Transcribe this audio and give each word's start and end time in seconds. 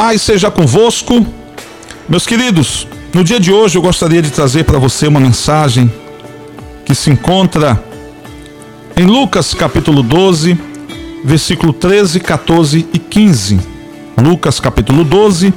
paz 0.00 0.22
seja 0.22 0.50
convosco. 0.50 1.26
Meus 2.08 2.26
queridos, 2.26 2.88
no 3.12 3.22
dia 3.22 3.38
de 3.38 3.52
hoje 3.52 3.76
eu 3.76 3.82
gostaria 3.82 4.22
de 4.22 4.30
trazer 4.30 4.64
para 4.64 4.78
você 4.78 5.06
uma 5.06 5.20
mensagem 5.20 5.92
que 6.86 6.94
se 6.94 7.10
encontra 7.10 7.78
em 8.96 9.04
Lucas 9.04 9.52
capítulo 9.52 10.02
12, 10.02 10.58
versículo 11.22 11.74
13, 11.74 12.18
14 12.18 12.86
e 12.94 12.98
15. 12.98 13.60
Lucas 14.16 14.58
capítulo 14.58 15.04
12, 15.04 15.52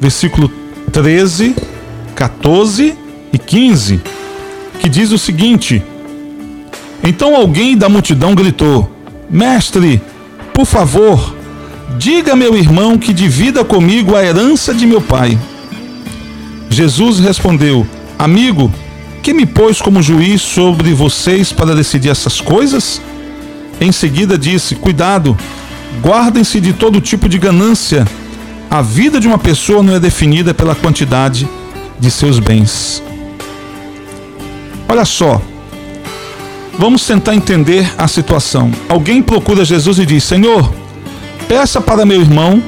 versículo 0.00 0.48
13, 0.92 1.56
14 2.14 2.96
e 3.32 3.38
15, 3.38 4.00
que 4.78 4.88
diz 4.88 5.10
o 5.10 5.18
seguinte: 5.18 5.82
Então 7.02 7.34
alguém 7.34 7.76
da 7.76 7.88
multidão 7.88 8.32
gritou: 8.32 8.88
Mestre, 9.28 10.00
por 10.54 10.66
favor, 10.66 11.41
diga 11.98 12.36
meu 12.36 12.56
irmão 12.56 12.98
que 12.98 13.12
divida 13.12 13.64
comigo 13.64 14.16
a 14.16 14.24
herança 14.24 14.74
de 14.74 14.86
meu 14.86 15.00
pai. 15.00 15.38
Jesus 16.70 17.18
respondeu: 17.18 17.86
Amigo, 18.18 18.72
que 19.22 19.32
me 19.32 19.46
pôs 19.46 19.80
como 19.80 20.02
juiz 20.02 20.42
sobre 20.42 20.92
vocês 20.94 21.52
para 21.52 21.74
decidir 21.74 22.08
essas 22.08 22.40
coisas? 22.40 23.00
Em 23.80 23.92
seguida 23.92 24.38
disse: 24.38 24.74
Cuidado, 24.74 25.36
guardem-se 26.02 26.60
de 26.60 26.72
todo 26.72 27.00
tipo 27.00 27.28
de 27.28 27.38
ganância. 27.38 28.06
A 28.70 28.80
vida 28.80 29.20
de 29.20 29.28
uma 29.28 29.38
pessoa 29.38 29.82
não 29.82 29.94
é 29.94 30.00
definida 30.00 30.54
pela 30.54 30.74
quantidade 30.74 31.46
de 32.00 32.10
seus 32.10 32.38
bens. 32.38 33.02
Olha 34.88 35.04
só, 35.04 35.40
vamos 36.78 37.06
tentar 37.06 37.34
entender 37.34 37.92
a 37.98 38.08
situação. 38.08 38.72
Alguém 38.88 39.22
procura 39.22 39.64
Jesus 39.64 39.98
e 39.98 40.06
diz: 40.06 40.24
Senhor, 40.24 40.81
peça 41.52 41.82
para 41.82 42.06
meu 42.06 42.18
irmão 42.18 42.62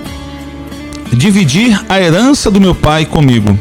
dividir 1.11 1.83
a 1.89 1.99
herança 1.99 2.51
do 2.51 2.61
meu 2.61 2.75
pai 2.75 3.07
comigo. 3.07 3.59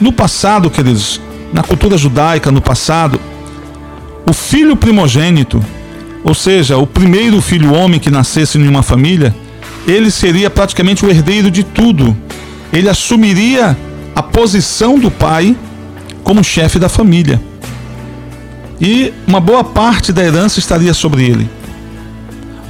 No 0.00 0.10
passado, 0.10 0.70
queridos, 0.70 1.20
na 1.52 1.62
cultura 1.62 1.98
judaica, 1.98 2.50
no 2.50 2.62
passado, 2.62 3.20
o 4.24 4.32
filho 4.32 4.76
primogênito, 4.76 5.62
ou 6.24 6.32
seja, 6.32 6.78
o 6.78 6.86
primeiro 6.86 7.38
filho 7.42 7.74
homem 7.74 8.00
que 8.00 8.08
nascesse 8.08 8.56
em 8.56 8.66
uma 8.66 8.82
família, 8.82 9.36
ele 9.86 10.10
seria 10.10 10.48
praticamente 10.48 11.04
o 11.04 11.10
herdeiro 11.10 11.50
de 11.50 11.62
tudo. 11.62 12.16
Ele 12.72 12.88
assumiria 12.88 13.76
a 14.14 14.22
posição 14.22 14.98
do 14.98 15.10
pai 15.10 15.54
como 16.24 16.42
chefe 16.42 16.78
da 16.78 16.88
família. 16.88 17.38
E 18.80 19.12
uma 19.26 19.38
boa 19.38 19.62
parte 19.62 20.14
da 20.14 20.24
herança 20.24 20.60
estaria 20.60 20.94
sobre 20.94 21.24
ele. 21.24 21.50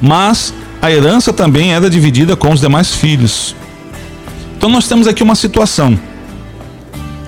Mas 0.03 0.53
a 0.87 0.93
herança 0.93 1.33
também 1.33 1.73
era 1.73 1.91
dividida 1.91 2.37
com 2.37 2.53
os 2.53 2.61
demais 2.61 2.95
filhos. 2.95 3.55
Então 4.57 4.71
nós 4.71 4.89
temos 4.89 5.07
aqui 5.07 5.23
uma 5.23 5.35
situação 5.35 5.99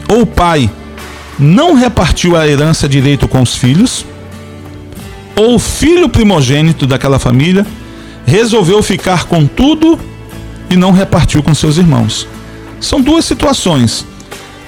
ou 0.08 0.22
o 0.22 0.26
pai 0.26 0.70
não 1.38 1.74
repartiu 1.74 2.36
a 2.36 2.48
herança 2.48 2.88
direito 2.88 3.28
com 3.28 3.42
os 3.42 3.54
filhos, 3.54 4.04
ou 5.36 5.54
o 5.54 5.58
filho 5.58 6.08
primogênito 6.08 6.86
daquela 6.86 7.18
família 7.18 7.64
resolveu 8.26 8.82
ficar 8.82 9.24
com 9.24 9.46
tudo 9.46 9.98
e 10.68 10.76
não 10.76 10.90
repartiu 10.90 11.42
com 11.42 11.54
seus 11.54 11.76
irmãos. 11.76 12.26
São 12.80 13.00
duas 13.00 13.24
situações. 13.24 14.04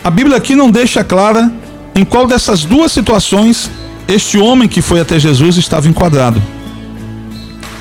A 0.05 0.11
Bíblia 0.11 0.36
aqui 0.36 0.55
não 0.55 0.70
deixa 0.70 1.02
clara 1.02 1.50
em 1.94 2.05
qual 2.05 2.27
dessas 2.27 2.64
duas 2.64 2.92
situações 2.92 3.70
este 4.06 4.38
homem 4.38 4.68
que 4.68 4.80
foi 4.80 5.00
até 5.00 5.18
Jesus 5.18 5.56
estava 5.56 5.88
enquadrado. 5.88 6.41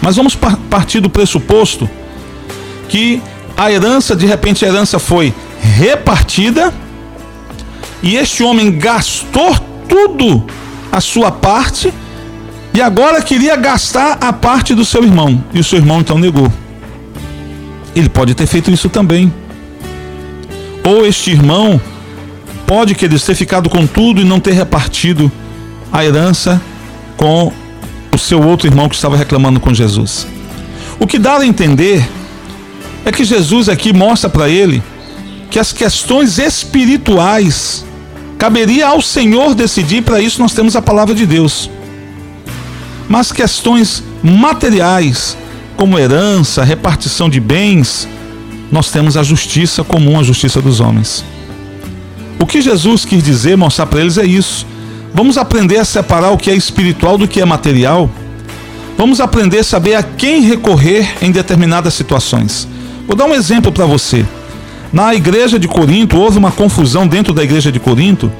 Mas 0.09 0.15
vamos 0.15 0.33
partir 0.33 1.01
do 1.01 1.07
pressuposto 1.07 1.87
que 2.87 3.21
a 3.55 3.71
herança, 3.71 4.15
de 4.15 4.25
repente, 4.25 4.65
a 4.65 4.67
herança 4.67 4.97
foi 4.97 5.31
repartida 5.61 6.73
e 8.01 8.15
este 8.15 8.41
homem 8.41 8.75
gastou 8.75 9.55
tudo 9.87 10.47
a 10.91 10.99
sua 10.99 11.29
parte 11.29 11.93
e 12.73 12.81
agora 12.81 13.21
queria 13.21 13.55
gastar 13.55 14.17
a 14.19 14.33
parte 14.33 14.73
do 14.73 14.83
seu 14.83 15.03
irmão. 15.03 15.43
E 15.53 15.59
o 15.59 15.63
seu 15.63 15.77
irmão 15.77 15.99
então 15.99 16.17
negou. 16.17 16.51
Ele 17.95 18.09
pode 18.09 18.33
ter 18.33 18.47
feito 18.47 18.71
isso 18.71 18.89
também. 18.89 19.31
Ou 20.83 21.05
este 21.05 21.29
irmão 21.29 21.79
pode 22.65 22.95
querer 22.95 23.19
ter 23.19 23.35
ficado 23.35 23.69
com 23.69 23.85
tudo 23.85 24.21
e 24.21 24.23
não 24.23 24.39
ter 24.39 24.53
repartido 24.53 25.31
a 25.93 26.03
herança 26.03 26.59
com 27.15 27.53
o 28.13 28.17
seu 28.17 28.41
outro 28.41 28.67
irmão 28.67 28.89
que 28.89 28.95
estava 28.95 29.15
reclamando 29.15 29.59
com 29.59 29.73
Jesus. 29.73 30.27
O 30.99 31.07
que 31.07 31.19
dá 31.19 31.37
a 31.37 31.45
entender 31.45 32.07
é 33.05 33.11
que 33.11 33.23
Jesus 33.23 33.69
aqui 33.69 33.93
mostra 33.93 34.29
para 34.29 34.49
ele 34.49 34.81
que 35.49 35.57
as 35.57 35.71
questões 35.71 36.37
espirituais 36.37 37.85
Caberia 38.39 38.87
ao 38.87 39.01
Senhor 39.01 39.53
decidir, 39.53 40.01
para 40.01 40.21
isso 40.21 40.41
nós 40.41 40.53
temos 40.53 40.73
a 40.73 40.81
palavra 40.81 41.13
de 41.13 41.25
Deus. 41.25 41.69
Mas 43.09 43.33
questões 43.33 44.01
materiais, 44.23 45.37
como 45.75 45.99
herança, 45.99 46.63
repartição 46.63 47.29
de 47.29 47.37
bens, 47.41 48.07
nós 48.71 48.91
temos 48.91 49.17
a 49.17 49.23
justiça 49.23 49.83
comum, 49.83 50.17
a 50.17 50.23
justiça 50.23 50.61
dos 50.61 50.79
homens. 50.79 51.25
O 52.39 52.45
que 52.45 52.61
Jesus 52.61 53.03
quis 53.03 53.21
dizer, 53.21 53.57
mostrar 53.57 53.87
para 53.87 53.99
eles 53.99 54.17
é 54.17 54.25
isso. 54.25 54.65
Vamos 55.13 55.37
aprender 55.37 55.77
a 55.77 55.85
separar 55.85 56.31
o 56.31 56.37
que 56.37 56.49
é 56.49 56.55
espiritual 56.55 57.17
do 57.17 57.27
que 57.27 57.41
é 57.41 57.45
material. 57.45 58.09
Vamos 58.97 59.19
aprender 59.19 59.59
a 59.59 59.63
saber 59.63 59.95
a 59.95 60.03
quem 60.03 60.41
recorrer 60.41 61.07
em 61.21 61.31
determinadas 61.31 61.93
situações. 61.93 62.67
Vou 63.07 63.15
dar 63.15 63.25
um 63.25 63.33
exemplo 63.33 63.71
para 63.71 63.85
você. 63.85 64.25
Na 64.91 65.13
igreja 65.13 65.57
de 65.57 65.67
Corinto, 65.67 66.17
houve 66.17 66.37
uma 66.37 66.51
confusão 66.51 67.07
dentro 67.07 67.33
da 67.33 67.43
igreja 67.43 67.71
de 67.71 67.79
Corinto. 67.79 68.31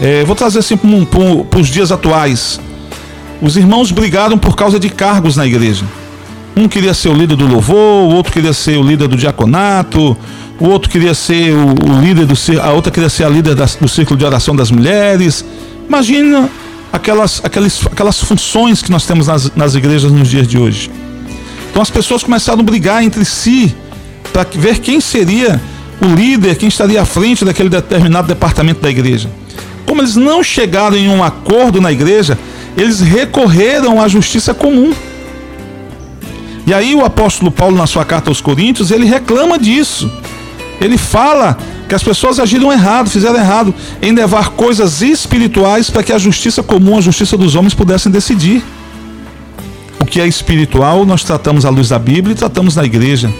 É, 0.00 0.24
vou 0.24 0.34
trazer 0.34 0.60
assim 0.60 0.76
para 0.76 1.60
os 1.60 1.68
dias 1.68 1.92
atuais. 1.92 2.60
Os 3.40 3.56
irmãos 3.56 3.92
brigaram 3.92 4.38
por 4.38 4.56
causa 4.56 4.78
de 4.78 4.88
cargos 4.88 5.36
na 5.36 5.46
igreja. 5.46 5.84
Um 6.56 6.66
queria 6.66 6.94
ser 6.94 7.08
o 7.08 7.14
líder 7.14 7.36
do 7.36 7.46
louvor, 7.46 7.76
o 7.76 8.14
outro 8.14 8.32
queria 8.32 8.52
ser 8.52 8.76
o 8.76 8.82
líder 8.82 9.06
do 9.06 9.16
diaconato, 9.16 10.16
o 10.58 10.68
outro 10.68 10.90
queria 10.90 11.14
ser 11.14 11.52
o, 11.52 11.68
o 11.68 12.00
líder 12.00 12.26
do 12.26 12.34
a 12.60 12.72
outra 12.72 12.90
queria 12.90 13.08
ser 13.08 13.24
a 13.24 13.28
líder 13.28 13.54
do 13.54 13.88
círculo 13.88 14.18
de 14.18 14.24
oração 14.24 14.56
das 14.56 14.70
mulheres. 14.70 15.44
Imagina 15.88 16.50
aquelas, 16.92 17.40
aquelas, 17.42 17.86
aquelas 17.86 18.20
funções 18.20 18.82
que 18.82 18.90
nós 18.90 19.06
temos 19.06 19.26
nas, 19.26 19.54
nas 19.54 19.74
igrejas 19.74 20.12
nos 20.12 20.28
dias 20.28 20.46
de 20.46 20.58
hoje. 20.58 20.90
Então 21.70 21.80
as 21.80 21.90
pessoas 21.90 22.22
começaram 22.22 22.60
a 22.60 22.62
brigar 22.62 23.02
entre 23.02 23.24
si 23.24 23.74
para 24.32 24.46
ver 24.52 24.78
quem 24.78 25.00
seria 25.00 25.60
o 26.00 26.06
líder, 26.14 26.56
quem 26.56 26.68
estaria 26.68 27.00
à 27.00 27.04
frente 27.04 27.44
daquele 27.44 27.68
determinado 27.68 28.28
departamento 28.28 28.80
da 28.80 28.90
igreja. 28.90 29.30
Como 29.86 30.02
eles 30.02 30.16
não 30.16 30.42
chegaram 30.42 30.96
em 30.96 31.08
um 31.08 31.24
acordo 31.24 31.80
na 31.80 31.90
igreja, 31.90 32.38
eles 32.76 33.00
recorreram 33.00 34.00
à 34.00 34.06
justiça 34.06 34.52
comum. 34.52 34.92
E 36.66 36.74
aí 36.74 36.94
o 36.94 37.04
apóstolo 37.04 37.50
Paulo, 37.50 37.76
na 37.76 37.86
sua 37.86 38.04
carta 38.04 38.30
aos 38.30 38.42
Coríntios, 38.42 38.90
ele 38.90 39.06
reclama 39.06 39.58
disso. 39.58 40.10
Ele 40.80 40.98
fala 40.98 41.56
que 41.88 41.94
as 41.94 42.02
pessoas 42.02 42.38
agiram 42.38 42.70
errado, 42.70 43.08
fizeram 43.08 43.36
errado 43.36 43.74
em 44.02 44.12
levar 44.12 44.50
coisas 44.50 45.00
espirituais 45.00 45.88
para 45.88 46.02
que 46.02 46.12
a 46.12 46.18
justiça 46.18 46.62
comum, 46.62 46.98
a 46.98 47.00
justiça 47.00 47.36
dos 47.36 47.54
homens 47.54 47.72
pudessem 47.72 48.12
decidir. 48.12 48.62
O 49.98 50.04
que 50.04 50.20
é 50.20 50.26
espiritual, 50.26 51.06
nós 51.06 51.24
tratamos 51.24 51.64
à 51.64 51.70
luz 51.70 51.88
da 51.88 51.98
Bíblia 51.98 52.34
e 52.34 52.36
tratamos 52.36 52.76
na 52.76 52.84
igreja. 52.84 53.32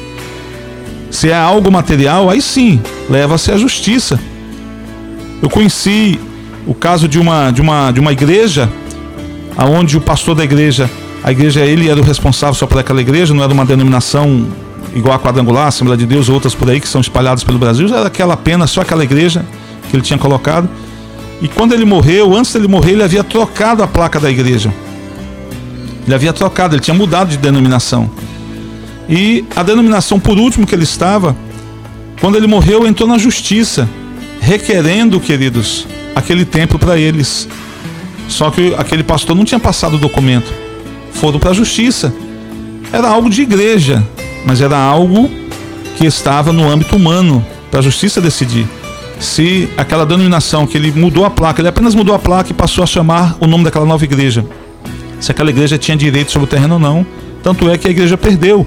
Se 1.10 1.28
é 1.28 1.34
algo 1.34 1.70
material, 1.70 2.31
aí 2.31 2.41
sim, 2.41 2.81
leva-se 3.09 3.53
à 3.53 3.59
justiça. 3.59 4.19
Eu 5.42 5.50
conheci 5.50 6.19
o 6.66 6.75
caso 6.75 7.06
de 7.06 7.19
uma, 7.19 7.50
de 7.50 7.60
uma, 7.60 7.91
de 7.91 8.00
uma 8.00 8.12
igreja, 8.12 8.69
aonde 9.56 9.97
o 9.97 10.00
pastor 10.00 10.34
da 10.34 10.44
igreja, 10.44 10.91
a 11.22 11.30
igreja 11.30 11.60
ele 11.60 11.89
era 11.89 12.01
o 12.01 12.03
responsável 12.03 12.54
só 12.54 12.66
por 12.66 12.78
aquela 12.78 13.01
igreja, 13.01 13.34
não 13.34 13.44
era 13.44 13.53
uma 13.53 13.66
denominação 13.66 14.47
igual 14.95 15.15
a 15.15 15.19
quadrangular, 15.19 15.69
Assembleia 15.69 15.99
de 15.99 16.07
Deus, 16.07 16.29
outras 16.29 16.55
por 16.55 16.71
aí 16.71 16.81
que 16.81 16.89
são 16.89 17.01
espalhadas 17.01 17.45
pelo 17.45 17.59
Brasil, 17.59 17.87
era 17.89 18.07
aquela 18.07 18.35
apenas 18.35 18.71
só 18.71 18.81
aquela 18.81 19.05
igreja 19.05 19.45
que 19.91 19.97
ele 19.97 20.03
tinha 20.03 20.19
colocado. 20.19 20.69
E 21.41 21.49
quando 21.49 21.73
ele 21.73 21.85
morreu, 21.85 22.35
antes 22.35 22.53
dele 22.53 22.69
morrer, 22.69 22.93
ele 22.93 23.03
havia 23.03 23.23
trocado 23.23 23.83
a 23.83 23.87
placa 23.87 24.19
da 24.19 24.31
igreja. 24.31 24.73
Ele 26.05 26.15
havia 26.15 26.33
trocado, 26.33 26.75
ele 26.75 26.83
tinha 26.83 26.95
mudado 26.95 27.29
de 27.29 27.37
denominação. 27.37 28.11
E 29.09 29.45
a 29.55 29.63
denominação 29.63 30.19
por 30.19 30.39
último 30.39 30.67
que 30.67 30.75
ele 30.75 30.85
estava, 30.85 31.37
quando 32.21 32.37
ele 32.37 32.47
morreu, 32.47 32.87
entrou 32.87 33.09
na 33.09 33.19
justiça, 33.19 33.89
requerendo, 34.41 35.21
queridos, 35.21 35.87
aquele 36.15 36.45
templo 36.45 36.79
para 36.79 36.99
eles. 36.99 37.49
Só 38.29 38.51
que 38.51 38.75
aquele 38.77 39.03
pastor 39.03 39.37
não 39.37 39.45
tinha 39.45 39.61
passado 39.61 39.95
o 39.95 39.99
documento. 39.99 40.53
Foram 41.13 41.39
para 41.39 41.51
a 41.51 41.55
justiça. 41.55 42.13
Era 42.93 43.09
algo 43.09 43.31
de 43.31 43.43
igreja, 43.43 44.07
mas 44.45 44.61
era 44.61 44.79
algo 44.79 45.31
que 45.97 46.07
estava 46.07 46.53
no 46.53 46.69
âmbito 46.69 46.97
humano, 46.97 47.45
para 47.71 47.81
a 47.81 47.83
justiça 47.83 48.21
decidir. 48.21 48.67
Se 49.19 49.69
aquela 49.77 50.07
denominação 50.07 50.67
que 50.67 50.79
ele 50.79 50.93
mudou 50.93 51.25
a 51.25 51.31
placa, 51.31 51.61
ele 51.61 51.69
apenas 51.69 51.95
mudou 51.95 52.15
a 52.15 52.19
placa 52.19 52.51
e 52.51 52.55
passou 52.55 52.85
a 52.85 52.87
chamar 52.87 53.37
o 53.41 53.47
nome 53.47 53.65
daquela 53.65 53.85
nova 53.85 54.05
igreja. 54.05 54.45
Se 55.19 55.33
aquela 55.33 55.51
igreja 55.51 55.77
tinha 55.77 55.97
direito 55.97 56.31
sobre 56.31 56.47
o 56.47 56.49
terreno 56.49 56.75
ou 56.75 56.81
não. 56.81 57.05
Tanto 57.43 57.69
é 57.69 57.79
que 57.79 57.87
a 57.87 57.91
igreja 57.91 58.17
perdeu 58.17 58.67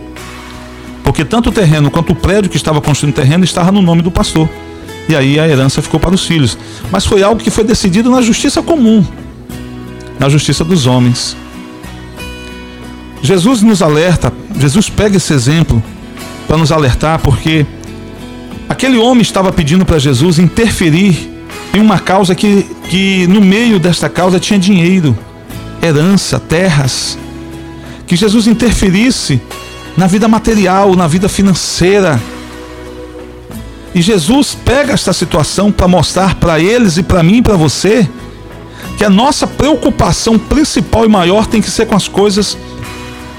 Porque 1.04 1.26
tanto 1.26 1.50
o 1.50 1.52
terreno 1.52 1.92
quanto 1.92 2.14
o 2.14 2.16
prédio 2.16 2.50
que 2.50 2.56
estava 2.56 2.80
construindo 2.80 3.14
o 3.14 3.16
terreno 3.16 3.44
estava 3.44 3.72
no 3.72 3.82
nome 3.82 4.02
do 4.02 4.12
pastor. 4.12 4.50
E 5.10 5.16
aí 5.16 5.40
a 5.40 5.48
herança 5.48 5.82
ficou 5.82 6.00
para 6.00 6.14
os 6.14 6.26
filhos. 6.26 6.58
Mas 6.92 7.06
foi 7.06 7.24
algo 7.24 7.42
que 7.42 7.50
foi 7.50 7.64
decidido 7.64 8.10
na 8.10 8.22
justiça 8.22 8.62
comum, 8.62 9.06
na 10.20 10.30
justiça 10.30 10.64
dos 10.64 10.86
homens. 10.86 11.36
Jesus 13.22 13.62
nos 13.62 13.82
alerta, 13.82 14.34
Jesus 14.60 14.90
pega 14.90 15.18
esse 15.18 15.34
exemplo 15.34 15.82
para 16.48 16.58
nos 16.58 16.72
alertar, 16.72 17.20
porque 17.20 17.66
aquele 18.68 18.98
homem 18.98 19.22
estava 19.22 19.52
pedindo 19.52 19.86
para 19.86 20.00
Jesus 20.00 20.40
interferir 20.40 21.30
em 21.74 21.80
uma 21.80 22.00
causa 22.00 22.36
que, 22.36 22.64
que 22.90 23.28
no 23.28 23.42
meio 23.42 23.80
desta 23.80 24.10
causa 24.10 24.40
tinha 24.40 24.60
dinheiro, 24.60 25.18
herança, 25.82 26.40
terras. 26.40 27.18
Que 28.06 28.16
Jesus 28.16 28.48
interferisse 28.48 29.42
na 29.96 30.08
vida 30.08 30.28
material, 30.28 30.96
na 30.96 31.08
vida 31.08 31.30
financeira. 31.30 32.20
E 33.94 34.02
Jesus 34.02 34.58
pega 34.66 34.94
esta 34.94 35.14
situação 35.14 35.72
para 35.72 35.88
mostrar 35.88 36.36
para 36.36 36.60
eles 36.60 36.98
e 36.98 37.04
para 37.04 37.24
mim 37.24 37.38
e 37.38 37.42
para 37.42 37.56
você 37.56 38.08
que 38.98 39.04
a 39.04 39.10
nossa 39.10 39.48
preocupação 39.48 40.38
principal 40.38 41.06
e 41.06 41.10
maior 41.10 41.46
tem 41.46 41.62
que 41.62 41.70
ser 41.70 41.86
com 41.86 41.96
as 41.96 42.08
coisas 42.08 42.58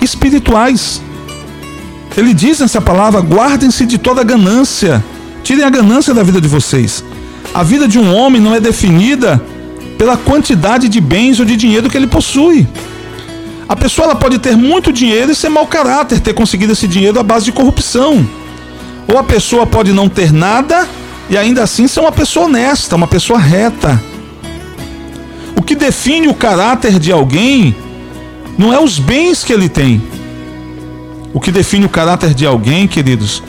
espirituais. 0.03 1.01
Ele 2.17 2.35
diz 2.35 2.61
nessa 2.61 2.81
palavra: 2.81 3.21
guardem-se 3.21 3.87
de 3.87 3.99
toda 3.99 4.23
ganância, 4.23 5.03
tirem 5.43 5.65
a 5.65 5.71
ganância 5.71 6.13
da 6.13 6.23
vida 6.23 6.41
de 6.41 6.49
vocês. 6.49 7.05
A 7.55 7.63
vida 7.63 7.87
de 7.87 7.99
um 7.99 8.15
homem 8.15 8.41
não 8.41 8.55
é 8.55 8.61
definida 8.61 9.43
pela 9.99 10.17
quantidade 10.17 10.89
de 10.89 11.01
bens 11.01 11.39
ou 11.39 11.47
de 11.47 11.57
dinheiro 11.57 11.89
que 11.89 11.97
ele 11.97 12.07
possui. 12.07 12.67
A 13.69 13.77
pessoa 13.77 14.07
ela 14.07 14.15
pode 14.17 14.39
ter 14.39 14.57
muito 14.57 14.93
dinheiro 14.93 15.33
e 15.33 15.35
ser 15.35 15.49
mau 15.49 15.67
caráter, 15.67 16.21
ter 16.21 16.35
conseguido 16.35 16.73
esse 16.73 16.87
dinheiro 16.87 17.19
à 17.19 17.23
base 17.23 17.47
de 17.47 17.53
corrupção. 17.53 18.27
Ou 19.07 19.19
a 19.19 19.25
pessoa 19.25 19.67
pode 19.67 19.93
não 19.93 20.09
ter 20.09 20.33
nada 20.33 20.87
e 21.31 21.37
ainda 21.37 21.63
assim 21.63 21.87
ser 21.87 22.01
uma 22.01 22.13
pessoa 22.13 22.47
honesta, 22.47 22.97
uma 22.97 23.07
pessoa 23.07 23.39
reta. 23.39 24.03
O 25.57 25.63
que 25.63 25.75
define 25.75 26.29
o 26.29 26.35
caráter 26.35 26.99
de 26.99 27.13
alguém 27.13 27.75
não 28.63 28.73
é 28.73 28.81
os 28.81 29.01
bens 29.01 29.43
que 29.43 29.53
ele 29.53 29.69
tem. 29.69 30.01
O 31.35 31.41
que 31.41 31.51
define 31.51 31.85
o 31.85 31.89
caráter 31.89 32.33
de 32.33 32.47
alguém, 32.47 32.87
queridos, 32.87 33.43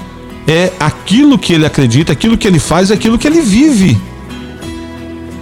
é 0.47 0.71
aquilo 0.79 1.37
que 1.37 1.53
ele 1.53 1.67
acredita, 1.67 2.11
aquilo 2.11 2.35
que 2.35 2.47
ele 2.47 2.57
faz, 2.57 2.89
aquilo 2.89 3.19
que 3.19 3.27
ele 3.27 3.39
vive. 3.39 3.95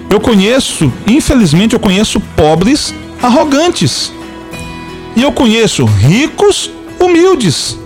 Eu 0.09 0.19
conheço, 0.19 0.91
infelizmente, 1.07 1.73
eu 1.73 1.79
conheço 1.79 2.19
pobres 2.35 2.93
arrogantes. 3.23 4.11
E 5.15 5.21
eu 5.21 5.31
conheço 5.31 5.85
ricos 5.85 6.69
humildes. 6.99 7.77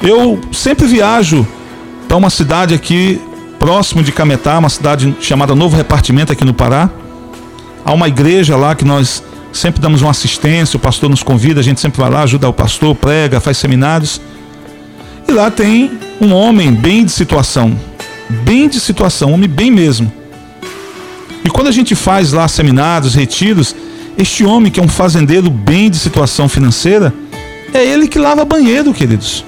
Eu 0.00 0.40
sempre 0.50 0.86
viajo 0.86 1.46
para 2.08 2.16
uma 2.16 2.30
cidade 2.30 2.72
aqui 2.72 3.20
próximo 3.58 4.02
de 4.02 4.12
Cametá, 4.12 4.58
uma 4.58 4.70
cidade 4.70 5.14
chamada 5.20 5.54
Novo 5.54 5.76
Repartimento 5.76 6.32
aqui 6.32 6.44
no 6.44 6.54
Pará. 6.54 6.88
Há 7.84 7.92
uma 7.92 8.08
igreja 8.08 8.56
lá 8.56 8.74
que 8.74 8.84
nós 8.84 9.22
sempre 9.54 9.80
damos 9.80 10.02
uma 10.02 10.10
assistência, 10.10 10.76
o 10.76 10.80
pastor 10.80 11.08
nos 11.08 11.22
convida, 11.22 11.60
a 11.60 11.62
gente 11.62 11.80
sempre 11.80 12.00
vai 12.00 12.10
lá, 12.10 12.22
ajuda 12.22 12.48
o 12.48 12.52
pastor, 12.52 12.94
prega, 12.94 13.40
faz 13.40 13.56
seminários. 13.56 14.20
E 15.26 15.32
lá 15.32 15.50
tem 15.50 15.98
um 16.20 16.32
homem 16.32 16.72
bem 16.72 17.04
de 17.04 17.12
situação, 17.12 17.78
bem 18.44 18.68
de 18.68 18.80
situação, 18.80 19.32
homem 19.32 19.48
bem 19.48 19.70
mesmo. 19.70 20.12
E 21.44 21.48
quando 21.48 21.68
a 21.68 21.72
gente 21.72 21.94
faz 21.94 22.32
lá 22.32 22.48
seminários, 22.48 23.14
retiros, 23.14 23.74
este 24.18 24.44
homem 24.44 24.70
que 24.70 24.80
é 24.80 24.82
um 24.82 24.88
fazendeiro 24.88 25.48
bem 25.48 25.88
de 25.88 25.98
situação 25.98 26.48
financeira, 26.48 27.14
é 27.72 27.84
ele 27.84 28.08
que 28.08 28.18
lava 28.18 28.44
banheiro, 28.44 28.92
queridos. 28.92 29.44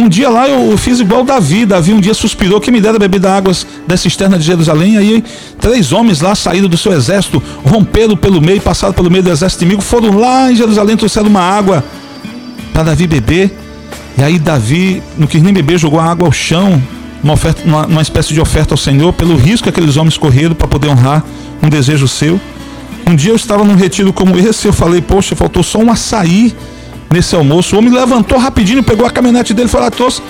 Um 0.00 0.08
dia 0.08 0.30
lá 0.30 0.48
eu, 0.48 0.78
fiz 0.78 0.98
igual 0.98 1.22
Davi. 1.22 1.66
Davi 1.66 1.92
um 1.92 2.00
dia 2.00 2.14
suspirou 2.14 2.58
que 2.58 2.70
me 2.70 2.80
dera 2.80 2.98
beber 2.98 3.20
da 3.20 3.36
água 3.36 3.52
da 3.86 3.98
cisterna 3.98 4.38
de 4.38 4.44
Jerusalém. 4.44 4.96
Aí 4.96 5.22
três 5.60 5.92
homens 5.92 6.22
lá 6.22 6.34
saíram 6.34 6.70
do 6.70 6.78
seu 6.78 6.90
exército, 6.94 7.42
romperam 7.62 8.16
pelo 8.16 8.40
meio, 8.40 8.62
passaram 8.62 8.94
pelo 8.94 9.10
meio 9.10 9.22
do 9.22 9.30
exército 9.30 9.62
inimigo, 9.62 9.82
foram 9.82 10.18
lá 10.18 10.50
em 10.50 10.56
Jerusalém, 10.56 10.96
trouxeram 10.96 11.28
uma 11.28 11.42
água 11.42 11.84
para 12.72 12.84
Davi 12.84 13.06
beber. 13.06 13.54
E 14.16 14.22
aí 14.22 14.38
Davi 14.38 15.02
não 15.18 15.26
quis 15.26 15.42
nem 15.42 15.52
beber, 15.52 15.78
jogou 15.78 16.00
a 16.00 16.04
água 16.04 16.26
ao 16.26 16.32
chão, 16.32 16.82
uma, 17.22 17.34
oferta, 17.34 17.60
uma, 17.66 17.86
uma 17.86 18.00
espécie 18.00 18.32
de 18.32 18.40
oferta 18.40 18.72
ao 18.72 18.78
Senhor, 18.78 19.12
pelo 19.12 19.36
risco 19.36 19.64
que 19.64 19.68
aqueles 19.68 19.98
homens 19.98 20.16
correram 20.16 20.54
para 20.54 20.66
poder 20.66 20.88
honrar 20.88 21.22
um 21.62 21.68
desejo 21.68 22.08
seu. 22.08 22.40
Um 23.06 23.14
dia 23.14 23.32
eu 23.32 23.36
estava 23.36 23.64
num 23.64 23.74
retiro 23.74 24.14
como 24.14 24.38
esse, 24.38 24.66
eu 24.66 24.72
falei, 24.72 25.02
poxa, 25.02 25.36
faltou 25.36 25.62
só 25.62 25.78
um 25.78 25.90
açaí 25.90 26.54
nesse 27.12 27.34
almoço. 27.34 27.74
O 27.74 27.78
homem 27.78 27.92
levantou 27.92 28.38
rapidinho, 28.38 28.82
pegou 28.82 29.06
a 29.06 29.10
caminhonete 29.10 29.52
dele 29.52 29.68
e 29.68 29.70
falou: 29.70 29.90
trouxe 29.90 30.22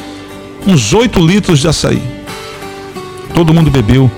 uns 0.66 0.92
8 0.92 1.24
litros 1.24 1.60
de 1.60 1.68
açaí. 1.68 2.02
Todo 3.34 3.54
mundo 3.54 3.70
bebeu. 3.70 4.10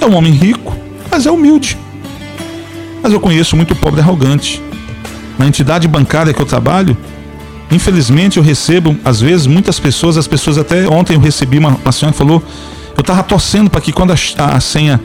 É 0.00 0.06
um 0.06 0.14
homem 0.14 0.32
rico, 0.32 0.76
mas 1.10 1.26
é 1.26 1.30
humilde. 1.30 1.76
Mas 3.02 3.12
eu 3.12 3.20
conheço 3.20 3.56
muito 3.56 3.74
pobre 3.74 4.00
arrogante. 4.00 4.62
Na 5.38 5.46
entidade 5.46 5.86
bancária 5.86 6.32
que 6.32 6.40
eu 6.40 6.46
trabalho, 6.46 6.96
infelizmente 7.70 8.38
eu 8.38 8.42
recebo, 8.42 8.96
às 9.04 9.20
vezes, 9.20 9.46
muitas 9.46 9.78
pessoas, 9.78 10.16
as 10.16 10.26
pessoas 10.26 10.56
até 10.56 10.88
ontem 10.88 11.14
eu 11.14 11.20
recebi 11.20 11.58
uma, 11.58 11.78
uma 11.82 11.92
senhora 11.92 12.12
que 12.12 12.18
falou, 12.18 12.42
eu 12.96 13.00
estava 13.00 13.22
torcendo 13.22 13.68
para 13.68 13.80
que 13.80 13.92
quando 13.92 14.12
a, 14.12 14.16
a 14.54 14.60
senha 14.60 15.00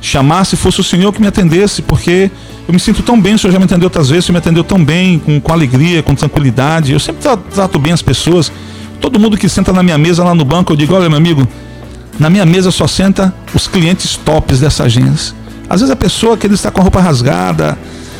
chamasse 0.00 0.56
fosse 0.56 0.80
o 0.80 0.84
senhor 0.84 1.12
que 1.12 1.20
me 1.20 1.26
atendesse, 1.26 1.82
porque 1.82 2.30
eu 2.66 2.72
me 2.72 2.80
sinto 2.80 3.02
tão 3.02 3.20
bem, 3.20 3.34
o 3.34 3.38
senhor 3.38 3.52
já 3.52 3.58
me 3.58 3.64
atendeu 3.64 3.86
outras 3.86 4.08
vezes, 4.08 4.24
o 4.24 4.26
senhor 4.28 4.34
me 4.34 4.38
atendeu 4.38 4.64
tão 4.64 4.82
bem, 4.82 5.18
com, 5.18 5.40
com 5.40 5.52
alegria, 5.52 6.02
com 6.02 6.14
tranquilidade. 6.14 6.92
Eu 6.92 7.00
sempre 7.00 7.22
trato 7.52 7.78
bem 7.78 7.92
as 7.92 8.02
pessoas. 8.02 8.50
Todo 9.00 9.18
mundo 9.18 9.36
que 9.36 9.48
senta 9.48 9.72
na 9.72 9.82
minha 9.82 9.98
mesa 9.98 10.22
lá 10.22 10.34
no 10.34 10.44
banco, 10.44 10.72
eu 10.72 10.76
digo: 10.76 10.94
olha, 10.94 11.08
meu 11.08 11.18
amigo, 11.18 11.46
na 12.18 12.30
minha 12.30 12.46
mesa 12.46 12.70
só 12.70 12.86
senta 12.86 13.34
os 13.54 13.66
clientes 13.66 14.16
tops 14.16 14.60
dessa 14.60 14.84
agência. 14.84 15.34
Às 15.68 15.80
vezes 15.80 15.90
a 15.92 15.96
pessoa 15.96 16.36
que 16.36 16.46
ele 16.46 16.54
está 16.54 16.70
com 16.70 16.80
a 16.80 16.82
roupa 16.82 17.00
rasgada, 17.00 17.78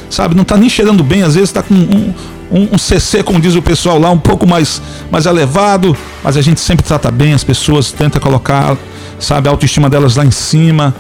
sabe, 0.09 0.35
não 0.35 0.43
está 0.43 0.57
nem 0.57 0.69
cheirando 0.69 1.03
bem, 1.03 1.23
às 1.23 1.35
vezes 1.35 1.51
está 1.51 1.63
com 1.63 1.75
um, 1.75 2.15
um, 2.51 2.69
um, 2.73 2.79
CC, 2.79 3.23
como 3.23 3.41
diz 3.41 3.55
o 3.55 3.63
pessoal 3.63 3.99
lá, 3.99 4.11
um 4.11 4.19
pouco 4.19 4.47
mais, 4.47 4.81
mais 5.11 5.27
elevado, 5.27 5.97
mas 6.23 6.37
a 6.37 6.43
gente 6.43 6.61
sempre 6.61 6.85
trata 6.85 7.11
bem 7.11 7.33
as 7.33 7.45
pessoas, 7.45 7.93
tenta 7.93 8.19
colocar, 8.19 8.77
sabe, 9.19 9.49
a 9.49 9.51
autoestima 9.51 9.91
delas 9.91 10.17
lá 10.17 10.25
em 10.25 10.31
cima. 10.31 10.95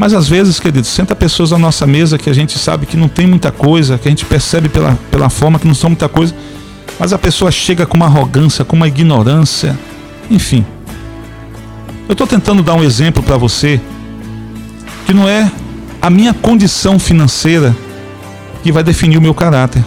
Mas 0.00 0.14
às 0.14 0.26
vezes, 0.26 0.58
queridos, 0.58 0.88
senta 0.88 1.14
pessoas 1.14 1.52
à 1.52 1.58
nossa 1.58 1.86
mesa 1.86 2.16
que 2.16 2.30
a 2.30 2.32
gente 2.32 2.58
sabe 2.58 2.86
que 2.86 2.96
não 2.96 3.06
tem 3.06 3.26
muita 3.26 3.52
coisa, 3.52 3.98
que 3.98 4.08
a 4.08 4.10
gente 4.10 4.24
percebe 4.24 4.66
pela, 4.66 4.98
pela 5.10 5.28
forma 5.28 5.58
que 5.58 5.66
não 5.66 5.74
são 5.74 5.90
muita 5.90 6.08
coisa, 6.08 6.34
mas 6.98 7.12
a 7.12 7.18
pessoa 7.18 7.50
chega 7.50 7.84
com 7.84 7.98
uma 7.98 8.06
arrogância, 8.06 8.64
com 8.64 8.74
uma 8.74 8.88
ignorância, 8.88 9.78
enfim. 10.30 10.64
Eu 12.08 12.12
estou 12.12 12.26
tentando 12.26 12.62
dar 12.62 12.76
um 12.76 12.82
exemplo 12.82 13.22
para 13.22 13.36
você 13.36 13.78
que 15.04 15.12
não 15.12 15.28
é 15.28 15.52
a 16.00 16.08
minha 16.08 16.32
condição 16.32 16.98
financeira 16.98 17.76
que 18.62 18.72
vai 18.72 18.82
definir 18.82 19.18
o 19.18 19.20
meu 19.20 19.34
caráter. 19.34 19.84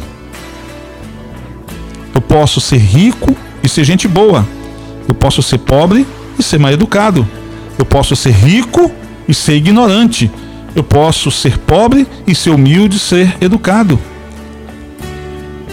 Eu 2.13 2.21
posso 2.21 2.61
ser 2.61 2.77
rico 2.77 3.35
e 3.63 3.67
ser 3.67 3.83
gente 3.83 4.07
boa. 4.07 4.47
Eu 5.09 5.15
posso 5.15 5.41
ser 5.41 5.57
pobre 5.57 6.05
e 6.37 6.43
ser 6.43 6.59
mal 6.59 6.71
educado. 6.71 7.27
Eu 7.79 7.85
posso 7.85 8.15
ser 8.15 8.29
rico 8.29 8.91
e 9.27 9.33
ser 9.33 9.55
ignorante. 9.55 10.29
Eu 10.75 10.83
posso 10.83 11.29
ser 11.29 11.57
pobre 11.57 12.07
e 12.25 12.33
ser 12.33 12.49
humilde, 12.49 12.97
ser 12.97 13.35
educado. 13.39 13.99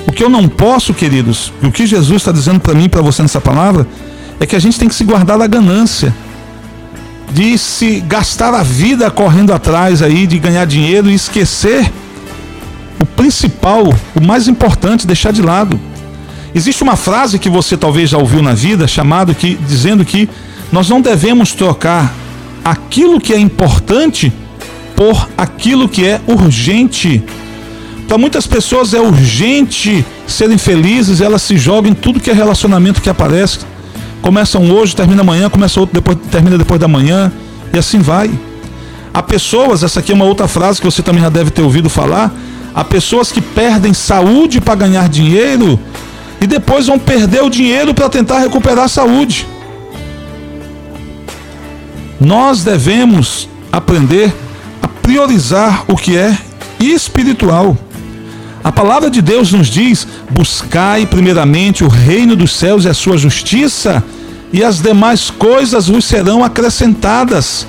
O 0.07 0.13
que 0.13 0.25
eu 0.25 0.29
não 0.29 0.49
posso, 0.49 0.93
queridos, 0.93 1.53
e 1.63 1.67
o 1.67 1.73
que 1.73 1.87
Jesus 1.87 2.23
está 2.23 2.33
dizendo 2.33 2.61
para 2.61 2.75
mim 2.75 2.85
e 2.85 2.89
para 2.89 3.01
você 3.01 3.23
nessa 3.23 3.41
palavra, 3.41 3.87
é 4.39 4.47
que 4.47 4.57
a 4.57 4.59
gente 4.59 4.79
tem 4.79 4.89
que 4.89 4.95
se 4.95 5.05
guardar 5.05 5.39
da 5.39 5.47
ganância, 5.47 6.15
de 7.33 7.57
se 7.57 8.01
gastar 8.01 8.53
a 8.55 8.63
vida 8.63 9.11
correndo 9.11 9.53
atrás 9.53 10.03
aí, 10.03 10.27
de 10.27 10.39
ganhar 10.39 10.65
dinheiro 10.65 11.11
e 11.11 11.15
esquecer 11.15 11.91
o 12.99 13.07
principal, 13.07 13.85
o 14.15 14.21
mais 14.21 14.49
importante, 14.49 15.07
deixar 15.07 15.33
de 15.33 15.41
lado. 15.41 15.79
Existe 16.55 16.83
uma 16.83 16.97
frase 16.97 17.39
que 17.39 17.49
você 17.49 17.77
talvez 17.77 18.11
já 18.11 18.19
ouviu 18.19 18.43
na 18.43 18.53
vida, 18.53 18.89
chamado 18.89 19.35
que 19.35 19.55
dizendo 19.67 20.05
que 20.05 20.29
nós 20.73 20.89
não 20.89 21.01
devemos 21.01 21.53
trocar 21.53 22.13
aquilo 22.65 23.21
que 23.21 23.33
é 23.33 23.39
importante 23.39 24.33
por 24.97 25.29
aquilo 25.37 25.89
que 25.89 26.07
é 26.07 26.21
urgente. 26.27 27.23
Para 28.07 28.19
muitas 28.19 28.47
pessoas 28.47 28.93
é 28.93 29.01
urgente 29.01 30.05
serem 30.27 30.59
felizes, 30.59 31.21
elas 31.21 31.43
se 31.43 31.57
jogam 31.57 31.91
em 31.91 31.95
tudo 31.95 32.21
que 32.21 32.31
é 32.31 32.35
relacionamento 32.35 33.01
que 33.01 33.09
aparece. 33.09 33.61
Começam 34.21 34.71
hoje, 34.71 34.95
termina 34.95 35.23
amanhã, 35.23 35.49
começa 35.49 35.81
outro, 35.81 35.95
depois, 35.95 36.19
termina 36.31 36.59
depois 36.59 36.79
da 36.79 36.89
manhã, 36.89 37.33
e 37.73 37.79
assim 37.79 38.01
vai. 38.01 38.31
Há 39.13 39.23
pessoas, 39.23 39.83
essa 39.83 40.01
aqui 40.01 40.13
é 40.13 40.15
uma 40.15 40.25
outra 40.25 40.47
frase 40.47 40.81
que 40.81 40.85
você 40.85 41.03
também 41.03 41.23
já 41.23 41.29
deve 41.29 41.51
ter 41.51 41.63
ouvido 41.63 41.89
falar, 41.89 42.33
há 42.75 42.85
pessoas 42.85 43.33
que 43.33 43.41
perdem 43.41 43.95
saúde 43.95 44.61
para 44.61 44.75
ganhar 44.75 45.09
dinheiro 45.09 45.79
e 46.41 46.47
depois 46.47 46.87
vão 46.87 46.99
perder 46.99 47.43
o 47.43 47.51
dinheiro 47.51 47.93
para 47.95 48.09
tentar 48.09 48.39
recuperar 48.39 48.85
a 48.85 48.89
saúde. 48.89 49.47
Nós 52.21 52.63
devemos 52.63 53.49
aprender 53.73 54.31
a 54.83 54.87
priorizar 54.87 55.85
o 55.89 55.97
que 55.97 56.19
é 56.19 56.37
espiritual. 56.79 57.77
A 58.63 58.71
palavra 58.71 59.11
de 59.11 59.23
Deus 59.23 59.53
nos 59.53 59.69
diz: 59.69 60.07
buscai 60.29 61.07
primeiramente 61.07 61.83
o 61.83 61.89
reino 61.89 62.37
dos 62.37 62.53
céus 62.53 62.85
e 62.85 62.89
a 62.89 62.95
sua 62.95 63.17
justiça, 63.17 64.05
e 64.53 64.63
as 64.63 64.83
demais 64.83 65.31
coisas 65.31 65.87
vos 65.89 66.05
serão 66.05 66.45
acrescentadas. 66.45 67.67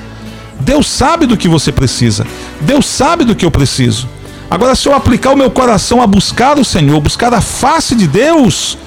Deus 0.59 0.85
sabe 0.85 1.25
do 1.25 1.37
que 1.37 1.47
você 1.47 1.71
precisa, 1.71 2.27
Deus 2.59 2.85
sabe 2.85 3.23
do 3.23 3.35
que 3.35 3.45
eu 3.45 3.51
preciso. 3.51 4.07
Agora, 4.49 4.75
se 4.75 4.89
eu 4.89 4.93
aplicar 4.93 5.31
o 5.31 5.37
meu 5.37 5.49
coração 5.49 6.01
a 6.01 6.07
buscar 6.07 6.59
o 6.59 6.65
Senhor, 6.65 6.99
buscar 6.99 7.33
a 7.33 7.39
face 7.39 7.95
de 7.95 8.05
Deus, 8.05 8.77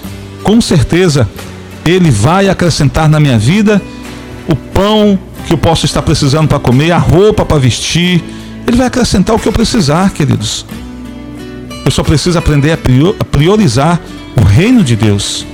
com 0.43 0.61
certeza 0.61 1.27
Ele 1.87 2.11
vai 2.11 2.51
acrescentar 2.51 3.09
na 3.09 3.19
minha 3.19 3.39
vida 3.39 3.81
o 4.47 4.55
pão 4.55 5.19
que 5.45 5.53
eu 5.53 5.59
posso 5.59 5.85
estar 5.85 6.03
precisando 6.03 6.49
para 6.49 6.59
comer, 6.59 6.93
a 6.93 6.99
roupa 6.99 7.45
para 7.45 7.59
vestir. 7.59 8.23
Ele 8.67 8.77
vai 8.77 8.87
acrescentar 8.87 9.37
o 9.37 9.39
que 9.39 9.47
eu 9.47 9.53
precisar, 9.53 10.11
queridos. 10.11 10.65
Eu 11.85 11.91
só 11.91 12.03
preciso 12.03 12.39
aprender 12.39 12.73
a 12.73 13.25
priorizar 13.25 14.01
o 14.37 14.43
reino 14.43 14.83
de 14.83 14.97
Deus. 14.97 15.47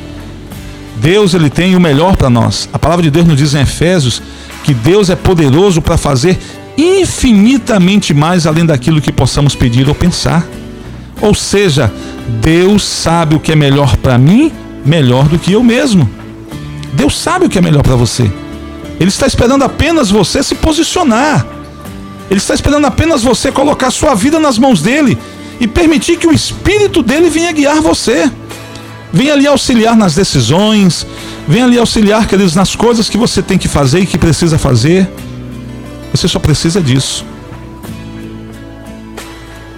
Deus 0.97 1.35
ele 1.35 1.51
tem 1.51 1.75
o 1.75 1.81
melhor 1.81 2.17
para 2.17 2.31
nós. 2.31 2.69
A 2.73 2.79
palavra 2.79 3.03
de 3.03 3.11
Deus 3.11 3.27
nos 3.27 3.37
diz 3.37 3.55
em 3.55 3.61
Efésios 3.61 4.23
que 4.63 4.75
Deus 4.75 5.11
é 5.11 5.17
poderoso 5.17 5.81
para 5.81 5.97
fazer 5.97 6.39
infinitamente 6.77 8.15
mais 8.15 8.47
além 8.47 8.65
daquilo 8.65 9.01
que 9.01 9.11
possamos 9.11 9.55
pedir 9.55 9.89
ou 9.89 9.95
pensar. 9.95 10.47
Ou 11.21 11.35
seja, 11.35 11.93
Deus 12.41 12.85
sabe 12.85 13.35
o 13.35 13.41
que 13.41 13.53
é 13.53 13.57
melhor 13.57 13.97
para 13.97 14.17
mim, 14.17 14.53
melhor 14.85 15.29
do 15.29 15.39
que 15.39 15.53
eu 15.53 15.63
mesmo. 15.63 16.09
Deus 16.93 17.19
sabe 17.19 17.47
o 17.47 17.49
que 17.49 17.59
é 17.59 17.63
melhor 17.63 17.83
para 17.83 17.97
você. 17.97 18.31
Ele 19.01 19.09
está 19.09 19.27
esperando 19.27 19.65
apenas 19.65 20.11
você 20.11 20.43
se 20.43 20.55
posicionar. 20.55 21.47
Ele 22.31 22.39
está 22.39 22.53
esperando 22.53 22.87
apenas 22.87 23.23
você 23.23 23.51
colocar 23.51 23.91
sua 23.91 24.15
vida 24.15 24.39
nas 24.39 24.59
mãos 24.59 24.83
dele 24.83 25.17
e 25.59 25.67
permitir 25.67 26.19
que 26.19 26.27
o 26.27 26.33
Espírito 26.33 27.03
dele 27.03 27.31
venha 27.31 27.51
guiar 27.51 27.81
você. 27.81 28.31
Venha 29.11 29.33
ali 29.33 29.47
auxiliar 29.47 29.97
nas 29.97 30.15
decisões, 30.15 31.07
venha 31.49 31.65
ali 31.65 31.79
auxiliar, 31.79 32.29
queridos, 32.29 32.55
nas 32.55 32.77
coisas 32.77 33.09
que 33.09 33.17
você 33.17 33.43
tem 33.43 33.57
que 33.57 33.67
fazer 33.67 34.01
e 34.01 34.07
que 34.07 34.19
precisa 34.19 34.59
fazer. 34.59 35.09
Você 36.13 36.29
só 36.29 36.39
precisa 36.39 36.81
disso. 36.81 37.25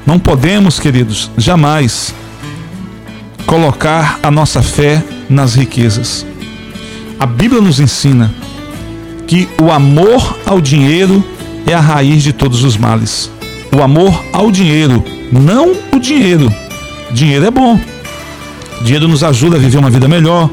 Não 0.05 0.19
podemos, 0.19 0.81
queridos, 0.81 1.31
jamais 1.39 2.13
colocar 3.47 4.19
a 4.21 4.33
nossa 4.33 4.63
fé 4.63 5.03
nas 5.31 5.55
riquezas. 5.55 6.27
A 7.21 7.25
Bíblia 7.25 7.61
nos 7.61 7.79
ensina 7.79 8.35
que 9.33 9.49
o 9.59 9.73
amor 9.73 10.37
ao 10.45 10.61
dinheiro 10.61 11.25
é 11.67 11.73
a 11.73 11.81
raiz 11.81 12.23
de 12.23 12.35
todos 12.35 12.65
os 12.65 12.77
males. 12.77 13.31
O 13.75 13.83
amor 13.83 14.23
ao 14.31 14.51
dinheiro 14.51 15.03
não 15.33 15.73
o 15.91 15.99
dinheiro. 15.99 16.55
Dinheiro 17.11 17.47
é 17.47 17.51
bom. 17.51 17.81
Dinheiro 18.83 19.09
nos 19.09 19.25
ajuda 19.25 19.57
a 19.57 19.59
viver 19.59 19.79
uma 19.79 19.89
vida 19.89 20.07
melhor, 20.07 20.51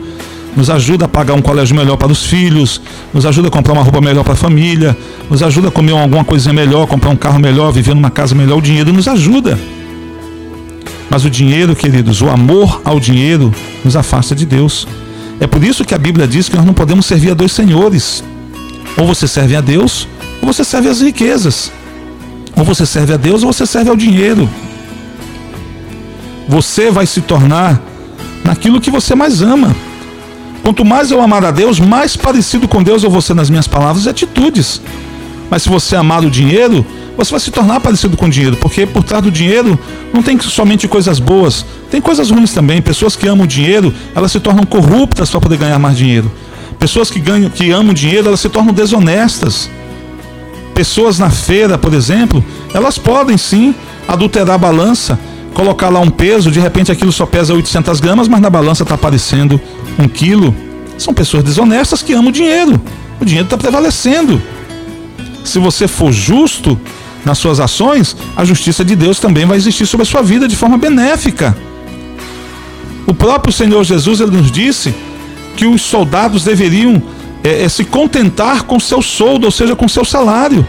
nos 0.55 0.69
ajuda 0.69 1.03
a 1.03 1.07
pagar 1.09 1.33
um 1.33 1.41
colégio 1.41 1.75
melhor 1.75 1.97
para 1.97 2.09
os 2.09 2.25
filhos, 2.25 2.81
nos 3.13 3.25
ajuda 3.25 3.49
a 3.49 3.51
comprar 3.51 3.73
uma 3.73 3.83
roupa 3.83 3.99
melhor 3.99 4.23
para 4.23 4.31
a 4.31 4.37
família, 4.37 4.97
nos 5.29 5.43
ajuda 5.43 5.67
a 5.67 5.71
comer 5.71 5.91
alguma 5.91 6.23
coisa 6.23 6.53
melhor, 6.53 6.87
comprar 6.87 7.09
um 7.09 7.17
carro 7.17 7.37
melhor, 7.37 7.73
viver 7.73 7.93
numa 7.93 8.09
casa 8.09 8.33
melhor. 8.33 8.59
O 8.59 8.61
dinheiro 8.61 8.93
nos 8.93 9.09
ajuda. 9.09 9.59
Mas 11.09 11.25
o 11.25 11.29
dinheiro, 11.29 11.75
queridos, 11.75 12.21
o 12.21 12.29
amor 12.29 12.81
ao 12.85 12.97
dinheiro 12.97 13.53
nos 13.83 13.97
afasta 13.97 14.33
de 14.33 14.45
Deus. 14.45 14.87
É 15.37 15.47
por 15.47 15.61
isso 15.65 15.83
que 15.83 15.93
a 15.93 15.97
Bíblia 15.97 16.25
diz 16.25 16.47
que 16.47 16.55
nós 16.55 16.65
não 16.65 16.73
podemos 16.73 17.05
servir 17.05 17.31
a 17.31 17.33
dois 17.33 17.51
senhores. 17.51 18.23
Ou 18.99 19.07
você 19.07 19.27
serve 19.27 19.55
a 19.55 19.61
Deus, 19.61 20.07
ou 20.41 20.51
você 20.51 20.63
serve 20.63 20.89
às 20.89 21.01
riquezas. 21.01 21.71
Ou 22.55 22.63
você 22.63 22.85
serve 22.85 23.13
a 23.13 23.17
Deus, 23.17 23.43
ou 23.43 23.53
você 23.53 23.65
serve 23.65 23.89
ao 23.89 23.95
dinheiro 23.95 24.49
você 26.49 26.89
vai 26.89 27.05
se 27.05 27.21
tornar 27.21 27.79
naquilo 28.43 28.81
que 28.81 28.89
você 28.89 29.13
mais 29.13 29.39
ama. 29.43 29.73
Quanto 30.63 30.83
mais 30.83 31.11
eu 31.11 31.21
amar 31.21 31.45
a 31.45 31.51
Deus, 31.51 31.79
mais 31.79 32.17
parecido 32.17 32.67
com 32.67 32.81
Deus 32.81 33.03
eu 33.03 33.09
vou 33.09 33.21
ser 33.21 33.35
nas 33.35 33.51
minhas 33.51 33.67
palavras 33.67 34.05
e 34.05 34.09
atitudes. 34.09 34.81
Mas 35.47 35.61
se 35.61 35.69
você 35.69 35.95
amar 35.95 36.25
o 36.25 36.29
dinheiro, 36.29 36.83
você 37.15 37.29
vai 37.29 37.39
se 37.39 37.51
tornar 37.51 37.79
parecido 37.79 38.17
com 38.17 38.25
o 38.25 38.29
dinheiro, 38.29 38.57
porque 38.57 38.87
por 38.87 39.03
trás 39.03 39.23
do 39.23 39.29
dinheiro 39.29 39.77
não 40.11 40.23
tem 40.23 40.39
somente 40.39 40.87
coisas 40.87 41.19
boas, 41.19 41.63
tem 41.91 42.01
coisas 42.01 42.31
ruins 42.31 42.51
também. 42.51 42.81
Pessoas 42.81 43.15
que 43.15 43.27
amam 43.27 43.45
o 43.45 43.47
dinheiro, 43.47 43.93
elas 44.15 44.31
se 44.31 44.39
tornam 44.39 44.65
corruptas 44.65 45.29
para 45.29 45.39
poder 45.39 45.57
ganhar 45.57 45.77
mais 45.77 45.95
dinheiro. 45.95 46.31
Pessoas 46.79 47.11
que 47.11 47.19
ganham, 47.19 47.49
que 47.49 47.69
amam 47.71 47.93
dinheiro, 47.93 48.29
elas 48.29 48.39
se 48.39 48.47
tornam 48.47 48.73
desonestas. 48.73 49.69
Pessoas 50.73 51.19
na 51.19 51.29
feira, 51.29 51.77
por 51.77 51.93
exemplo, 51.93 52.43
elas 52.73 52.97
podem 52.97 53.37
sim 53.37 53.75
adulterar 54.07 54.55
a 54.55 54.57
balança, 54.57 55.19
colocar 55.53 55.89
lá 55.89 55.99
um 55.99 56.09
peso, 56.09 56.49
de 56.49 56.59
repente 56.59 56.89
aquilo 56.89 57.11
só 57.11 57.25
pesa 57.25 57.53
800 57.53 57.99
gramas, 57.99 58.29
mas 58.29 58.39
na 58.39 58.49
balança 58.49 58.83
está 58.83 58.95
aparecendo 58.95 59.59
um 59.99 60.07
quilo. 60.07 60.55
São 60.97 61.13
pessoas 61.13 61.43
desonestas 61.43 62.01
que 62.01 62.13
amam 62.13 62.29
o 62.29 62.31
dinheiro. 62.31 62.79
O 63.19 63.25
dinheiro 63.25 63.45
está 63.45 63.57
prevalecendo. 63.57 64.41
Se 65.43 65.59
você 65.59 65.85
for 65.85 66.13
justo 66.13 66.79
nas 67.25 67.37
suas 67.37 67.59
ações, 67.59 68.15
a 68.37 68.45
justiça 68.45 68.85
de 68.85 68.95
Deus 68.95 69.19
também 69.19 69.45
vai 69.45 69.57
existir 69.57 69.85
sobre 69.85 70.03
a 70.03 70.09
sua 70.09 70.21
vida 70.21 70.47
de 70.47 70.55
forma 70.55 70.77
benéfica. 70.77 71.57
O 73.05 73.13
próprio 73.13 73.51
Senhor 73.51 73.83
Jesus 73.83 74.21
ele 74.21 74.31
nos 74.31 74.49
disse 74.49 74.93
que 75.59 75.67
os 75.67 75.81
soldados 75.81 76.45
deveriam 76.45 77.03
é, 77.43 77.63
é, 77.63 77.67
se 77.67 77.83
contentar 77.83 78.63
com 78.63 78.79
seu 78.79 79.01
soldo, 79.01 79.43
ou 79.43 79.51
seja, 79.51 79.75
com 79.75 79.89
seu 79.89 80.05
salário. 80.05 80.65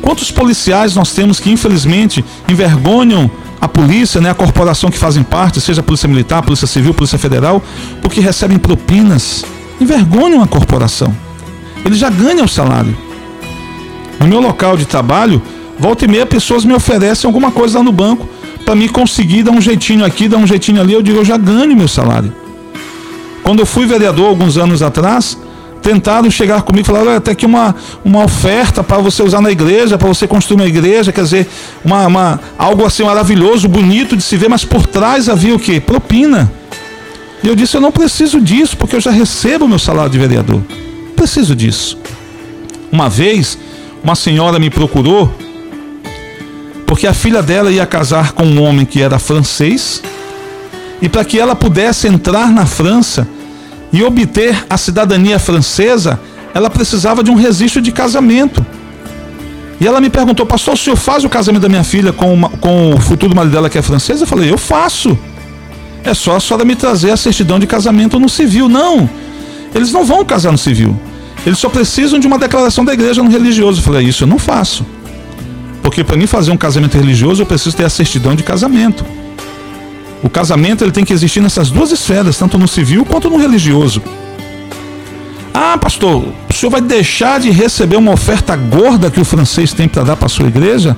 Quantos 0.00 0.30
policiais 0.30 0.94
nós 0.96 1.12
temos 1.12 1.38
que, 1.38 1.50
infelizmente, 1.50 2.24
envergonham 2.48 3.30
a 3.60 3.68
polícia, 3.68 4.18
né, 4.18 4.30
a 4.30 4.34
corporação 4.34 4.90
que 4.90 4.96
fazem 4.96 5.22
parte, 5.22 5.60
seja 5.60 5.82
a 5.82 5.84
Polícia 5.84 6.08
Militar, 6.08 6.42
Polícia 6.42 6.66
Civil, 6.66 6.94
Polícia 6.94 7.18
Federal, 7.18 7.62
porque 8.00 8.18
recebem 8.18 8.56
propinas, 8.56 9.44
envergonham 9.78 10.42
a 10.42 10.46
corporação. 10.46 11.14
Eles 11.84 11.98
já 11.98 12.08
ganham 12.08 12.46
o 12.46 12.48
salário. 12.48 12.96
No 14.18 14.26
meu 14.26 14.40
local 14.40 14.78
de 14.78 14.86
trabalho, 14.86 15.42
volta 15.78 16.06
e 16.06 16.08
meia 16.08 16.24
pessoas 16.24 16.64
me 16.64 16.72
oferecem 16.72 17.28
alguma 17.28 17.50
coisa 17.50 17.80
lá 17.80 17.84
no 17.84 17.92
banco 17.92 18.26
para 18.64 18.74
me 18.74 18.88
conseguir 18.88 19.42
dar 19.42 19.50
um 19.50 19.60
jeitinho 19.60 20.06
aqui, 20.06 20.26
dar 20.26 20.38
um 20.38 20.46
jeitinho 20.46 20.80
ali. 20.80 20.94
Eu 20.94 21.02
digo, 21.02 21.18
eu 21.18 21.24
já 21.24 21.36
ganho 21.36 21.76
meu 21.76 21.86
salário. 21.86 22.45
Quando 23.46 23.60
eu 23.60 23.66
fui 23.66 23.86
vereador 23.86 24.26
alguns 24.26 24.58
anos 24.58 24.82
atrás, 24.82 25.38
tentaram 25.80 26.28
chegar 26.28 26.62
comigo 26.62 26.84
e 26.84 26.84
falaram, 26.84 27.12
até 27.12 27.30
aqui 27.30 27.46
uma, 27.46 27.76
uma 28.04 28.24
oferta 28.24 28.82
para 28.82 28.98
você 28.98 29.22
usar 29.22 29.40
na 29.40 29.52
igreja, 29.52 29.96
para 29.96 30.08
você 30.08 30.26
construir 30.26 30.56
uma 30.56 30.66
igreja, 30.66 31.12
quer 31.12 31.22
dizer, 31.22 31.46
uma, 31.84 32.08
uma, 32.08 32.40
algo 32.58 32.84
assim 32.84 33.04
maravilhoso, 33.04 33.68
bonito 33.68 34.16
de 34.16 34.22
se 34.24 34.36
ver, 34.36 34.48
mas 34.48 34.64
por 34.64 34.84
trás 34.84 35.28
havia 35.28 35.54
o 35.54 35.60
quê? 35.60 35.78
Propina. 35.78 36.50
E 37.40 37.46
eu 37.46 37.54
disse, 37.54 37.76
eu 37.76 37.80
não 37.80 37.92
preciso 37.92 38.40
disso, 38.40 38.76
porque 38.76 38.96
eu 38.96 39.00
já 39.00 39.12
recebo 39.12 39.68
meu 39.68 39.78
salário 39.78 40.10
de 40.10 40.18
vereador. 40.18 40.60
Preciso 41.14 41.54
disso. 41.54 41.96
Uma 42.90 43.08
vez, 43.08 43.56
uma 44.02 44.16
senhora 44.16 44.58
me 44.58 44.70
procurou, 44.70 45.32
porque 46.84 47.06
a 47.06 47.14
filha 47.14 47.44
dela 47.44 47.70
ia 47.70 47.86
casar 47.86 48.32
com 48.32 48.42
um 48.42 48.60
homem 48.60 48.84
que 48.84 49.00
era 49.00 49.20
francês, 49.20 50.02
e 51.00 51.08
para 51.08 51.24
que 51.24 51.38
ela 51.38 51.54
pudesse 51.54 52.08
entrar 52.08 52.50
na 52.50 52.66
França, 52.66 53.35
e 53.96 54.02
obter 54.02 54.66
a 54.68 54.76
cidadania 54.76 55.38
francesa, 55.38 56.20
ela 56.52 56.68
precisava 56.68 57.24
de 57.24 57.30
um 57.30 57.34
registro 57.34 57.80
de 57.80 57.90
casamento. 57.90 58.64
E 59.80 59.86
ela 59.86 60.02
me 60.02 60.10
perguntou, 60.10 60.44
pastor, 60.44 60.74
o 60.74 60.76
senhor 60.76 60.96
faz 60.96 61.24
o 61.24 61.30
casamento 61.30 61.62
da 61.62 61.68
minha 61.70 61.82
filha 61.82 62.12
com, 62.12 62.34
uma, 62.34 62.50
com 62.50 62.92
o 62.92 63.00
futuro 63.00 63.34
marido 63.34 63.52
dela 63.52 63.70
que 63.70 63.78
é 63.78 63.82
francês? 63.82 64.20
Eu 64.20 64.26
falei, 64.26 64.52
eu 64.52 64.58
faço. 64.58 65.18
É 66.04 66.12
só 66.12 66.36
a 66.36 66.40
senhora 66.40 66.62
me 66.62 66.76
trazer 66.76 67.10
a 67.10 67.16
certidão 67.16 67.58
de 67.58 67.66
casamento 67.66 68.20
no 68.20 68.28
civil. 68.28 68.68
Não, 68.68 69.08
eles 69.74 69.90
não 69.92 70.04
vão 70.04 70.22
casar 70.26 70.52
no 70.52 70.58
civil. 70.58 70.94
Eles 71.46 71.58
só 71.58 71.70
precisam 71.70 72.18
de 72.18 72.26
uma 72.26 72.38
declaração 72.38 72.84
da 72.84 72.92
igreja 72.92 73.22
no 73.22 73.30
religioso. 73.30 73.80
Eu 73.80 73.84
falei, 73.84 74.06
isso 74.06 74.24
eu 74.24 74.28
não 74.28 74.38
faço. 74.38 74.84
Porque 75.82 76.04
para 76.04 76.18
mim 76.18 76.26
fazer 76.26 76.50
um 76.50 76.56
casamento 76.58 76.98
religioso 76.98 77.40
eu 77.40 77.46
preciso 77.46 77.74
ter 77.74 77.84
a 77.84 77.90
certidão 77.90 78.34
de 78.34 78.42
casamento. 78.42 79.06
O 80.26 80.28
casamento 80.28 80.82
ele 80.82 80.90
tem 80.90 81.04
que 81.04 81.12
existir 81.12 81.40
nessas 81.40 81.70
duas 81.70 81.92
esferas, 81.92 82.36
tanto 82.36 82.58
no 82.58 82.66
civil 82.66 83.04
quanto 83.04 83.30
no 83.30 83.36
religioso. 83.36 84.02
Ah, 85.54 85.78
pastor, 85.78 86.34
o 86.50 86.52
senhor 86.52 86.68
vai 86.68 86.80
deixar 86.80 87.38
de 87.38 87.48
receber 87.52 87.94
uma 87.94 88.10
oferta 88.10 88.56
gorda 88.56 89.08
que 89.08 89.20
o 89.20 89.24
francês 89.24 89.72
tem 89.72 89.86
para 89.86 90.02
dar 90.02 90.16
para 90.16 90.26
a 90.26 90.28
sua 90.28 90.48
igreja? 90.48 90.96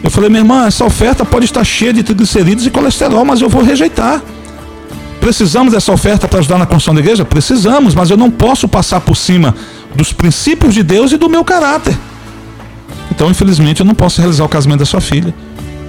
Eu 0.00 0.12
falei, 0.12 0.30
minha 0.30 0.42
irmã, 0.42 0.64
essa 0.64 0.84
oferta 0.84 1.24
pode 1.24 1.44
estar 1.44 1.64
cheia 1.64 1.92
de 1.92 2.04
triglicerídeos 2.04 2.64
e 2.64 2.70
colesterol, 2.70 3.24
mas 3.24 3.40
eu 3.40 3.48
vou 3.48 3.64
rejeitar. 3.64 4.22
Precisamos 5.20 5.72
dessa 5.72 5.90
oferta 5.92 6.28
para 6.28 6.38
ajudar 6.38 6.56
na 6.56 6.66
construção 6.66 6.94
da 6.94 7.00
igreja? 7.00 7.24
Precisamos, 7.24 7.96
mas 7.96 8.10
eu 8.10 8.16
não 8.16 8.30
posso 8.30 8.68
passar 8.68 9.00
por 9.00 9.16
cima 9.16 9.56
dos 9.92 10.12
princípios 10.12 10.72
de 10.72 10.84
Deus 10.84 11.10
e 11.10 11.16
do 11.16 11.28
meu 11.28 11.42
caráter. 11.42 11.98
Então, 13.10 13.28
infelizmente, 13.28 13.80
eu 13.80 13.86
não 13.86 13.94
posso 13.94 14.20
realizar 14.20 14.44
o 14.44 14.48
casamento 14.48 14.78
da 14.78 14.86
sua 14.86 15.00
filha. 15.00 15.34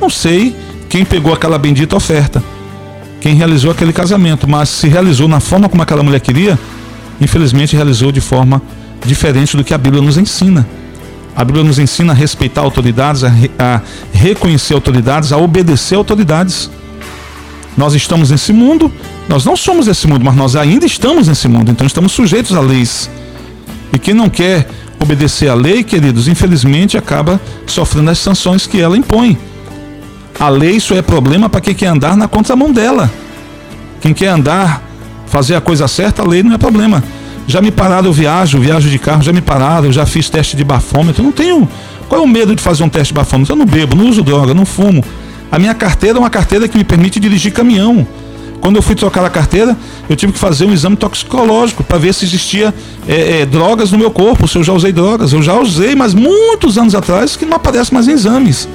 Não 0.02 0.10
sei 0.10 0.56
quem 0.90 1.04
pegou 1.04 1.34
aquela 1.34 1.58
bendita 1.58 1.96
oferta, 1.96 2.44
quem 3.20 3.36
realizou 3.36 3.72
aquele 3.72 3.92
casamento, 3.92 4.48
mas 4.48 4.70
se 4.70 4.88
realizou 4.88 5.28
na 5.28 5.40
forma 5.40 5.68
como 5.68 5.82
aquela 5.82 6.04
mulher 6.04 6.20
queria, 6.20 6.58
infelizmente 7.20 7.76
realizou 7.76 8.12
de 8.12 8.22
forma 8.22 8.62
diferente 9.06 9.58
do 9.58 9.64
que 9.64 9.74
a 9.74 9.78
Bíblia 9.78 10.02
nos 10.02 10.18
ensina. 10.18 10.68
A 11.36 11.44
Bíblia 11.44 11.64
nos 11.64 11.78
ensina 11.78 12.14
a 12.14 12.16
respeitar 12.16 12.62
autoridades, 12.62 13.24
a, 13.24 13.30
re, 13.30 13.52
a 13.60 13.82
reconhecer 14.12 14.74
autoridades, 14.74 15.32
a 15.32 15.38
obedecer 15.38 15.96
autoridades. 15.96 16.70
Nós 17.76 17.94
estamos 17.94 18.32
nesse 18.32 18.52
mundo, 18.52 18.92
nós 19.30 19.46
não 19.46 19.56
somos 19.56 19.86
desse 19.86 20.08
mundo, 20.08 20.26
mas 20.26 20.36
nós 20.36 20.56
ainda 20.56 20.86
estamos 20.86 21.28
nesse 21.28 21.48
mundo, 21.48 21.70
então 21.70 21.86
estamos 21.86 22.12
sujeitos 22.12 22.56
a 22.56 22.60
leis. 22.60 23.10
E 23.94 24.00
quem 24.00 24.16
não 24.16 24.30
quer 24.30 24.68
obedecer 25.00 25.48
à 25.48 25.54
lei, 25.54 25.84
queridos, 25.84 26.28
infelizmente 26.28 26.98
acaba 26.98 27.40
sofrendo 27.68 28.10
as 28.10 28.18
sanções 28.18 28.66
que 28.66 28.80
ela 28.82 28.98
impõe. 28.98 29.38
A 30.40 30.50
lei 30.50 30.80
só 30.80 30.96
é 30.96 31.02
problema 31.02 31.50
para 31.50 31.62
quem 31.62 31.74
quer 31.74 31.88
andar 31.88 32.16
na 32.16 32.28
contramão 32.28 32.72
dela. 32.72 33.12
Quem 34.00 34.14
quer 34.14 34.28
andar, 34.28 34.84
fazer 35.26 35.56
a 35.56 35.62
coisa 35.62 35.88
certa, 35.88 36.22
a 36.22 36.28
lei 36.28 36.44
não 36.44 36.54
é 36.54 36.58
problema. 36.60 37.04
Já 37.48 37.60
me 37.60 37.72
pararam, 37.72 38.06
eu 38.06 38.14
viajo, 38.14 38.60
viajo 38.60 38.88
de 38.90 39.00
carro, 39.00 39.24
já 39.24 39.34
me 39.34 39.42
pararam, 39.42 39.92
já 39.92 40.06
fiz 40.06 40.30
teste 40.30 40.56
de 40.56 40.64
bafômetro. 40.64 41.24
Não 41.24 41.32
tenho. 41.32 41.68
Qual 42.08 42.22
é 42.22 42.24
o 42.24 42.28
medo 42.28 42.56
de 42.56 42.62
fazer 42.62 42.84
um 42.84 42.90
teste 42.90 43.14
de 43.14 43.20
bafômetro? 43.20 43.54
Eu 43.54 43.58
não 43.58 43.66
bebo, 43.66 43.96
não 43.96 44.08
uso 44.08 44.22
droga, 44.22 44.54
não 44.54 44.66
fumo. 44.66 45.04
A 45.52 45.58
minha 45.58 45.74
carteira 45.74 46.18
é 46.18 46.20
uma 46.20 46.30
carteira 46.30 46.68
que 46.68 46.78
me 46.78 46.84
permite 46.84 47.20
dirigir 47.20 47.52
caminhão. 47.52 48.06
Quando 48.62 48.76
eu 48.76 48.82
fui 48.82 48.96
trocar 48.96 49.26
a 49.26 49.30
carteira, 49.30 49.76
eu 50.10 50.16
tive 50.16 50.34
que 50.34 50.40
fazer 50.40 50.66
um 50.66 50.74
exame 50.74 50.98
toxicológico 50.98 51.84
para 51.84 51.98
ver 51.98 52.14
se 52.14 52.26
existia 52.26 52.74
é, 53.08 53.42
é, 53.42 53.46
drogas 53.46 53.92
no 53.92 53.98
meu 53.98 54.12
corpo, 54.12 54.48
se 54.48 54.58
eu 54.58 54.64
já 54.64 54.74
usei 54.74 54.92
drogas. 54.92 55.34
Eu 55.34 55.42
já 55.42 55.56
usei, 55.56 55.96
mas 55.96 56.14
muitos 56.14 56.78
anos 56.78 56.94
atrás, 56.94 57.36
que 57.36 57.46
não 57.46 57.58
aparece 57.58 57.92
mais 57.92 58.08
em 58.08 58.12
exames. 58.12 58.68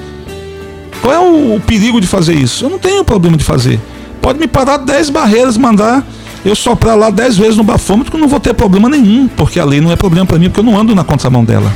Qual 1.02 1.12
é 1.12 1.18
o, 1.18 1.56
o 1.56 1.60
perigo 1.60 2.00
de 2.00 2.06
fazer 2.06 2.34
isso? 2.34 2.64
Eu 2.64 2.70
não 2.70 2.78
tenho 2.78 3.04
problema 3.04 3.36
de 3.36 3.44
fazer. 3.44 3.78
Pode 4.22 4.38
me 4.38 4.46
parar 4.46 4.78
10 4.78 5.10
barreiras, 5.10 5.56
mandar 5.58 6.06
eu 6.44 6.54
soprar 6.56 6.96
lá 6.96 7.10
10 7.10 7.36
vezes 7.36 7.56
no 7.56 7.64
bafômetro, 7.64 8.10
que 8.10 8.16
eu 8.16 8.20
não 8.20 8.28
vou 8.28 8.40
ter 8.40 8.54
problema 8.54 8.88
nenhum, 8.88 9.28
porque 9.28 9.60
a 9.60 9.64
lei 9.64 9.80
não 9.80 9.92
é 9.92 9.96
problema 9.96 10.26
para 10.26 10.38
mim, 10.38 10.48
porque 10.48 10.60
eu 10.60 10.64
não 10.64 10.78
ando 10.78 10.94
na 10.94 11.04
contramão 11.04 11.44
dela. 11.44 11.72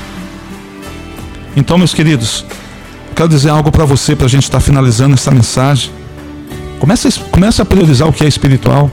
Então, 1.56 1.76
meus 1.76 1.92
queridos, 1.92 2.44
quero 3.14 3.28
dizer 3.28 3.50
algo 3.50 3.70
para 3.70 3.84
você, 3.84 4.14
para 4.14 4.26
a 4.26 4.28
gente 4.28 4.44
estar 4.44 4.58
tá 4.58 4.64
finalizando 4.64 5.14
essa 5.14 5.30
mensagem. 5.30 5.90
Comece, 6.78 7.08
comece 7.30 7.62
a 7.62 7.64
priorizar 7.64 8.08
o 8.08 8.12
que 8.12 8.24
é 8.24 8.28
espiritual. 8.28 8.90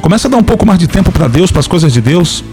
Comece 0.00 0.26
a 0.26 0.30
dar 0.30 0.36
um 0.36 0.42
pouco 0.42 0.66
mais 0.66 0.78
de 0.78 0.86
tempo 0.86 1.10
para 1.10 1.26
Deus, 1.26 1.50
para 1.50 1.60
as 1.60 1.66
coisas 1.66 1.92
de 1.92 2.00
Deus. 2.00 2.44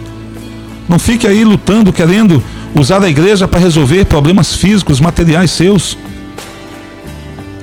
Não 0.88 0.98
fique 0.98 1.28
aí 1.28 1.44
lutando, 1.44 1.92
querendo 1.92 2.42
usar 2.74 3.04
a 3.04 3.10
igreja 3.10 3.48
para 3.48 3.60
resolver 3.60 4.06
problemas 4.06 4.56
físicos, 4.56 5.00
materiais 5.00 5.52
seus. 5.52 5.98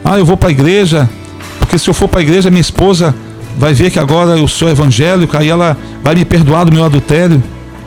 Ah, 0.05 0.19
eu 0.19 0.25
vou 0.25 0.37
para 0.37 0.49
a 0.49 0.53
igreja, 0.53 1.09
porque 1.59 1.79
se 1.79 1.89
eu 1.89 1.95
for 1.95 2.09
para 2.09 2.21
a 2.21 2.23
igreja, 2.23 2.51
minha 2.51 2.61
esposa 2.61 3.15
vai 3.57 3.75
ver 3.75 3.91
que 3.91 3.99
agora 3.99 4.39
eu 4.39 4.49
sou 4.49 4.69
evangélico, 4.69 5.37
aí 5.37 5.49
ela 5.49 5.77
vai 6.03 6.15
me 6.15 6.25
perdoar 6.25 6.65
do 6.65 6.73
meu 6.73 6.85
adultério. 6.85 7.43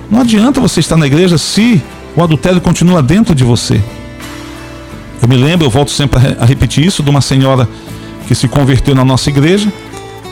Não 0.09 0.21
adianta 0.21 0.61
você 0.61 0.79
estar 0.79 0.95
na 0.95 1.07
igreja 1.07 1.37
se 1.37 1.81
o 2.15 2.23
adultério 2.23 2.61
continua 2.61 3.01
dentro 3.01 3.33
de 3.33 3.43
você. 3.43 3.81
Eu 5.21 5.27
me 5.27 5.35
lembro, 5.35 5.65
eu 5.65 5.71
volto 5.71 5.91
sempre 5.91 6.19
a 6.39 6.45
repetir 6.45 6.85
isso, 6.85 7.01
de 7.01 7.09
uma 7.09 7.21
senhora 7.21 7.67
que 8.27 8.35
se 8.35 8.47
converteu 8.47 8.93
na 8.93 9.03
nossa 9.03 9.29
igreja, 9.29 9.71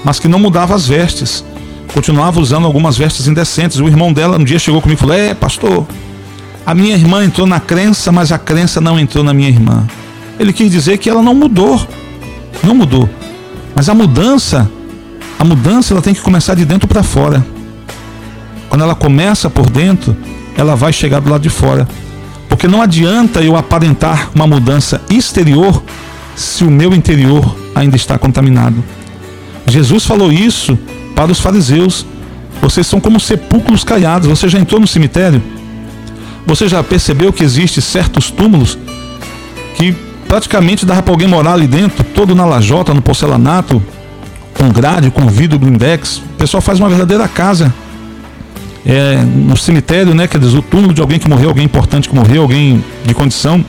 mas 0.03 0.19
que 0.19 0.27
não 0.27 0.37
mudava 0.39 0.75
as 0.75 0.87
vestes, 0.87 1.43
continuava 1.93 2.39
usando 2.39 2.65
algumas 2.65 2.97
vestes 2.97 3.27
indecentes. 3.27 3.79
O 3.79 3.87
irmão 3.87 4.11
dela 4.13 4.37
um 4.37 4.43
dia 4.43 4.59
chegou 4.59 4.81
comigo 4.81 4.99
e 4.99 5.01
falou: 5.01 5.15
É, 5.15 5.33
pastor, 5.33 5.85
a 6.65 6.75
minha 6.75 6.95
irmã 6.95 7.23
entrou 7.23 7.47
na 7.47 7.59
crença, 7.59 8.11
mas 8.11 8.31
a 8.31 8.37
crença 8.37 8.79
não 8.79 8.99
entrou 8.99 9.23
na 9.23 9.33
minha 9.33 9.49
irmã. 9.49 9.87
Ele 10.41 10.51
quis 10.51 10.71
dizer 10.71 10.97
que 10.97 11.07
ela 11.07 11.21
não 11.21 11.35
mudou, 11.35 11.79
não 12.63 12.73
mudou. 12.73 13.07
Mas 13.75 13.87
a 13.87 13.93
mudança, 13.93 14.67
a 15.37 15.43
mudança 15.45 15.93
ela 15.93 16.01
tem 16.01 16.15
que 16.15 16.21
começar 16.21 16.55
de 16.55 16.65
dentro 16.65 16.87
para 16.87 17.03
fora. 17.03 17.45
Quando 18.67 18.83
ela 18.83 18.95
começa 18.95 19.51
por 19.51 19.69
dentro, 19.69 20.17
ela 20.57 20.75
vai 20.75 20.91
chegar 20.91 21.19
do 21.19 21.29
lado 21.29 21.43
de 21.43 21.49
fora. 21.49 21.87
Porque 22.49 22.67
não 22.67 22.81
adianta 22.81 23.39
eu 23.43 23.55
aparentar 23.55 24.31
uma 24.33 24.47
mudança 24.47 24.99
exterior 25.11 25.83
se 26.35 26.63
o 26.63 26.71
meu 26.71 26.91
interior 26.95 27.55
ainda 27.75 27.95
está 27.95 28.17
contaminado. 28.17 28.83
Jesus 29.67 30.07
falou 30.07 30.31
isso 30.31 30.75
para 31.15 31.31
os 31.31 31.39
fariseus. 31.39 32.03
Vocês 32.59 32.87
são 32.87 32.99
como 32.99 33.19
sepulcros 33.19 33.83
caiados. 33.83 34.27
Você 34.27 34.49
já 34.49 34.57
entrou 34.57 34.81
no 34.81 34.87
cemitério? 34.87 35.39
Você 36.47 36.67
já 36.67 36.83
percebeu 36.83 37.31
que 37.31 37.43
existe 37.43 37.79
certos 37.79 38.31
túmulos 38.31 38.75
que 39.75 39.95
praticamente 40.31 40.85
dava 40.85 41.03
para 41.03 41.11
alguém 41.11 41.27
morar 41.27 41.55
ali 41.55 41.67
dentro, 41.67 42.05
todo 42.05 42.33
na 42.33 42.45
lajota, 42.45 42.93
no 42.93 43.01
porcelanato, 43.01 43.83
com 44.53 44.69
grade, 44.69 45.11
com 45.11 45.27
vidro 45.27 45.59
blindex. 45.59 46.19
O 46.19 46.37
pessoal 46.37 46.61
faz 46.61 46.79
uma 46.79 46.87
verdadeira 46.87 47.27
casa. 47.27 47.73
É, 48.85 49.17
no 49.17 49.57
cemitério, 49.57 50.15
né? 50.15 50.29
Quer 50.29 50.39
dizer, 50.39 50.57
o 50.57 50.61
túmulo 50.61 50.93
de 50.93 51.01
alguém 51.01 51.19
que 51.19 51.27
morreu, 51.27 51.49
alguém 51.49 51.65
importante 51.65 52.07
que 52.07 52.15
morreu, 52.15 52.43
alguém 52.43 52.81
de 53.05 53.13
condição. 53.13 53.63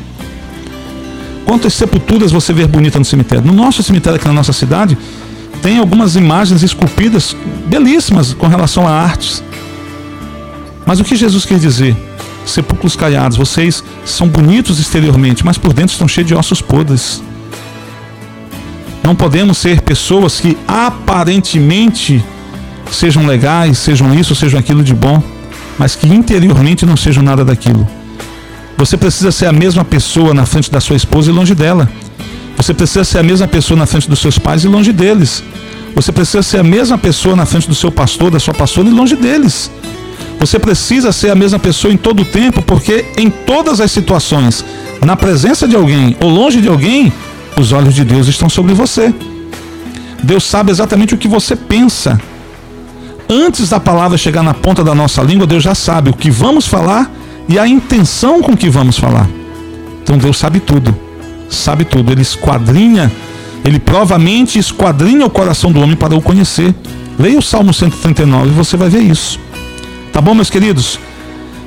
Quantas 1.45 1.75
sepulturas 1.75 2.31
você 2.31 2.53
vê 2.53 2.65
bonita 2.65 2.97
no 2.97 3.05
cemitério? 3.05 3.45
No 3.45 3.53
nosso 3.53 3.83
cemitério 3.83 4.15
aqui 4.17 4.29
na 4.29 4.33
nossa 4.33 4.53
cidade, 4.53 4.97
tem 5.63 5.79
algumas 5.79 6.15
imagens 6.15 6.63
esculpidas 6.63 7.37
belíssimas 7.67 8.35
com 8.35 8.47
relação 8.47 8.87
a 8.87 8.93
artes. 8.93 9.43
Mas 10.87 11.01
o 11.01 11.05
que 11.05 11.17
Jesus 11.17 11.45
quer 11.45 11.59
dizer? 11.59 11.97
Sepulcros 12.47 12.97
caiados, 12.97 13.37
vocês 13.37 13.83
são 14.05 14.29
bonitos 14.29 14.79
exteriormente, 14.81 15.45
mas 15.45 15.59
por 15.59 15.73
dentro 15.73 15.93
estão 15.93 16.09
cheios 16.09 16.29
de 16.29 16.35
ossos 16.35 16.61
podres. 16.61 17.23
Não 19.03 19.15
podemos 19.15 19.59
ser 19.59 19.81
pessoas 19.81 20.41
que 20.41 20.57
aparentemente 20.67 22.23
sejam 22.91 23.27
legais, 23.27 23.79
sejam 23.79 24.15
isso, 24.15 24.35
sejam 24.35 24.59
aquilo 24.59 24.83
de 24.83 24.95
bom, 24.95 25.23
mas 25.79 25.97
que 25.97 26.07
interiormente 26.07 26.87
não 26.87 26.97
sejam 26.97 27.23
nada 27.23 27.45
daquilo. 27.45 27.89
Você 28.77 28.97
precisa 28.97 29.31
ser 29.31 29.47
a 29.47 29.53
mesma 29.53 29.85
pessoa 29.85 30.35
na 30.35 30.45
frente 30.45 30.71
da 30.71 30.81
sua 30.81 30.97
esposa 30.97 31.31
e 31.31 31.35
longe 31.35 31.55
dela. 31.55 31.89
Você 32.57 32.75
precisa 32.75 33.05
ser 33.05 33.19
a 33.19 33.23
mesma 33.23 33.47
pessoa 33.49 33.79
na 33.79 33.87
frente 33.87 34.09
dos 34.09 34.19
seus 34.19 34.39
pais 34.39 34.65
e 34.65 34.69
longe 34.69 34.93
deles. 34.93 35.43
Você 35.95 36.11
precisa 36.11 36.43
ser 36.43 36.59
a 36.59 36.63
mesma 36.63 36.97
pessoa 36.97 37.37
na 37.37 37.45
frente 37.45 37.69
do 37.69 37.75
seu 37.75 37.91
pastor, 37.91 38.31
da 38.31 38.41
sua 38.41 38.55
pastora 38.55 38.89
e 38.89 38.91
longe 38.91 39.17
deles. 39.17 39.71
Você 40.43 40.59
precisa 40.59 41.13
ser 41.13 41.31
a 41.31 41.37
mesma 41.37 41.61
pessoa 41.61 41.95
em 41.95 41.97
todo 41.97 42.23
o 42.23 42.25
tempo, 42.25 42.63
porque 42.63 43.05
em 43.17 43.31
todas 43.31 43.81
as 43.81 43.93
situações, 43.93 44.65
na 45.01 45.15
presença 45.15 45.69
de 45.69 45.77
alguém 45.77 46.17
ou 46.21 46.29
longe 46.29 46.61
de 46.61 46.67
alguém, 46.67 47.13
os 47.57 47.71
olhos 47.71 47.95
de 47.95 48.05
Deus 48.05 48.27
estão 48.27 48.49
sobre 48.49 48.75
você. 48.75 49.15
Deus 50.21 50.43
sabe 50.43 50.73
exatamente 50.73 51.15
o 51.15 51.17
que 51.17 51.29
você 51.29 51.55
pensa. 51.55 52.21
Antes 53.31 53.69
da 53.69 53.79
palavra 53.79 54.19
chegar 54.19 54.43
na 54.43 54.53
ponta 54.53 54.83
da 54.83 54.97
nossa 54.97 55.23
língua, 55.23 55.47
Deus 55.47 55.63
já 55.63 55.77
sabe 55.77 56.11
o 56.11 56.13
que 56.13 56.29
vamos 56.29 56.67
falar 56.67 57.09
e 57.49 57.57
a 57.57 57.69
intenção 57.69 58.43
com 58.43 58.57
que 58.57 58.69
vamos 58.69 58.99
falar. 58.99 59.31
Então 60.03 60.19
Deus 60.19 60.39
sabe 60.39 60.59
tudo, 60.59 60.93
sabe 61.49 61.85
tudo. 61.85 62.11
Ele 62.11 62.23
esquadrinha, 62.23 63.13
ele 63.65 63.79
provamente 63.79 64.59
esquadrinha 64.59 65.25
o 65.25 65.31
coração 65.31 65.71
do 65.71 65.81
homem 65.81 65.95
para 65.95 66.17
o 66.17 66.21
conhecer. 66.21 66.75
Leia 67.17 67.39
o 67.39 67.43
Salmo 67.43 67.73
139 67.73 68.49
e 68.49 68.53
você 68.53 68.77
vai 68.77 68.89
ver 68.89 69.03
isso. 69.03 69.39
Tá 70.13 70.21
bom, 70.21 70.35
meus 70.35 70.51
queridos? 70.51 71.01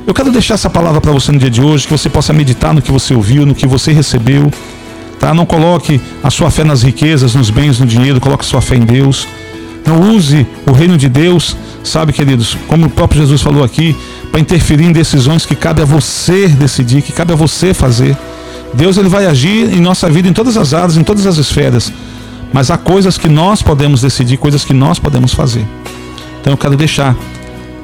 Eu 0.05 0.13
quero 0.13 0.31
deixar 0.31 0.53
essa 0.53 0.69
palavra 0.69 1.01
para 1.01 1.11
você 1.11 1.31
no 1.31 1.39
dia 1.39 1.49
de 1.49 1.63
hoje, 1.63 1.87
que 1.87 1.91
você 1.91 2.07
possa 2.07 2.31
meditar 2.31 2.75
no 2.75 2.81
que 2.81 2.91
você 2.91 3.15
ouviu, 3.15 3.43
no 3.43 3.55
que 3.55 3.65
você 3.65 3.91
recebeu. 3.91 4.53
Tá? 5.19 5.33
Não 5.33 5.47
coloque 5.47 5.99
a 6.23 6.29
sua 6.29 6.51
fé 6.51 6.63
nas 6.63 6.83
riquezas, 6.83 7.33
nos 7.33 7.49
bens, 7.49 7.79
no 7.79 7.87
dinheiro, 7.87 8.21
coloque 8.21 8.45
sua 8.45 8.61
fé 8.61 8.75
em 8.75 8.85
Deus. 8.85 9.27
Não 9.83 10.15
use 10.15 10.45
o 10.67 10.71
reino 10.71 10.95
de 10.95 11.09
Deus, 11.09 11.57
sabe, 11.83 12.13
queridos, 12.13 12.55
como 12.67 12.85
o 12.85 12.89
próprio 12.89 13.21
Jesus 13.21 13.41
falou 13.41 13.63
aqui, 13.63 13.95
para 14.31 14.39
interferir 14.39 14.85
em 14.85 14.91
decisões 14.91 15.43
que 15.43 15.55
cabe 15.55 15.81
a 15.81 15.85
você 15.85 16.47
decidir, 16.47 17.01
que 17.01 17.11
cabe 17.11 17.33
a 17.33 17.35
você 17.35 17.73
fazer. 17.73 18.15
Deus 18.75 18.95
ele 18.97 19.09
vai 19.09 19.25
agir 19.25 19.73
em 19.73 19.81
nossa 19.81 20.07
vida 20.07 20.27
em 20.27 20.33
todas 20.33 20.55
as 20.55 20.71
áreas, 20.71 20.97
em 20.97 21.03
todas 21.03 21.25
as 21.25 21.37
esferas. 21.37 21.91
Mas 22.53 22.69
há 22.69 22.77
coisas 22.77 23.17
que 23.17 23.27
nós 23.27 23.63
podemos 23.63 24.01
decidir, 24.01 24.37
coisas 24.37 24.63
que 24.63 24.73
nós 24.73 24.99
podemos 24.99 25.33
fazer. 25.33 25.65
Então 26.41 26.53
eu 26.53 26.57
quero 26.57 26.77
deixar 26.77 27.15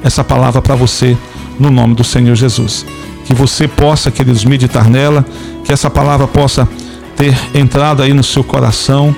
essa 0.02 0.24
palavra 0.24 0.60
para 0.60 0.74
você 0.74 1.16
no 1.58 1.70
nome 1.70 1.94
do 1.94 2.04
Senhor 2.04 2.34
Jesus. 2.34 2.84
Que 3.24 3.34
você 3.34 3.68
possa, 3.68 4.10
queridos, 4.10 4.44
meditar 4.44 4.88
nela, 4.88 5.24
que 5.64 5.72
essa 5.72 5.88
palavra 5.88 6.26
possa 6.26 6.68
ter 7.16 7.36
entrado 7.54 8.02
aí 8.02 8.12
no 8.12 8.22
seu 8.22 8.42
coração 8.42 9.14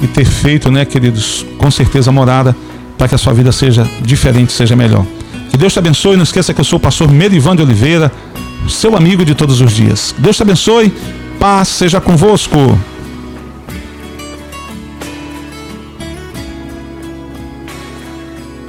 e 0.00 0.06
ter 0.06 0.24
feito, 0.24 0.70
né, 0.70 0.84
queridos, 0.84 1.46
com 1.56 1.70
certeza 1.70 2.10
morada 2.10 2.56
para 2.98 3.08
que 3.08 3.14
a 3.14 3.18
sua 3.18 3.32
vida 3.32 3.52
seja 3.52 3.88
diferente, 4.00 4.52
seja 4.52 4.74
melhor. 4.74 5.04
Que 5.50 5.56
Deus 5.56 5.72
te 5.72 5.78
abençoe. 5.78 6.16
Não 6.16 6.24
esqueça 6.24 6.52
que 6.52 6.60
eu 6.60 6.64
sou 6.64 6.78
o 6.78 6.80
pastor 6.80 7.10
Merivan 7.10 7.54
de 7.54 7.62
Oliveira, 7.62 8.10
seu 8.68 8.96
amigo 8.96 9.24
de 9.24 9.34
todos 9.34 9.60
os 9.60 9.72
dias. 9.72 10.14
Deus 10.18 10.36
te 10.36 10.42
abençoe. 10.42 10.92
Paz 11.38 11.68
seja 11.68 12.00
convosco. 12.00 12.58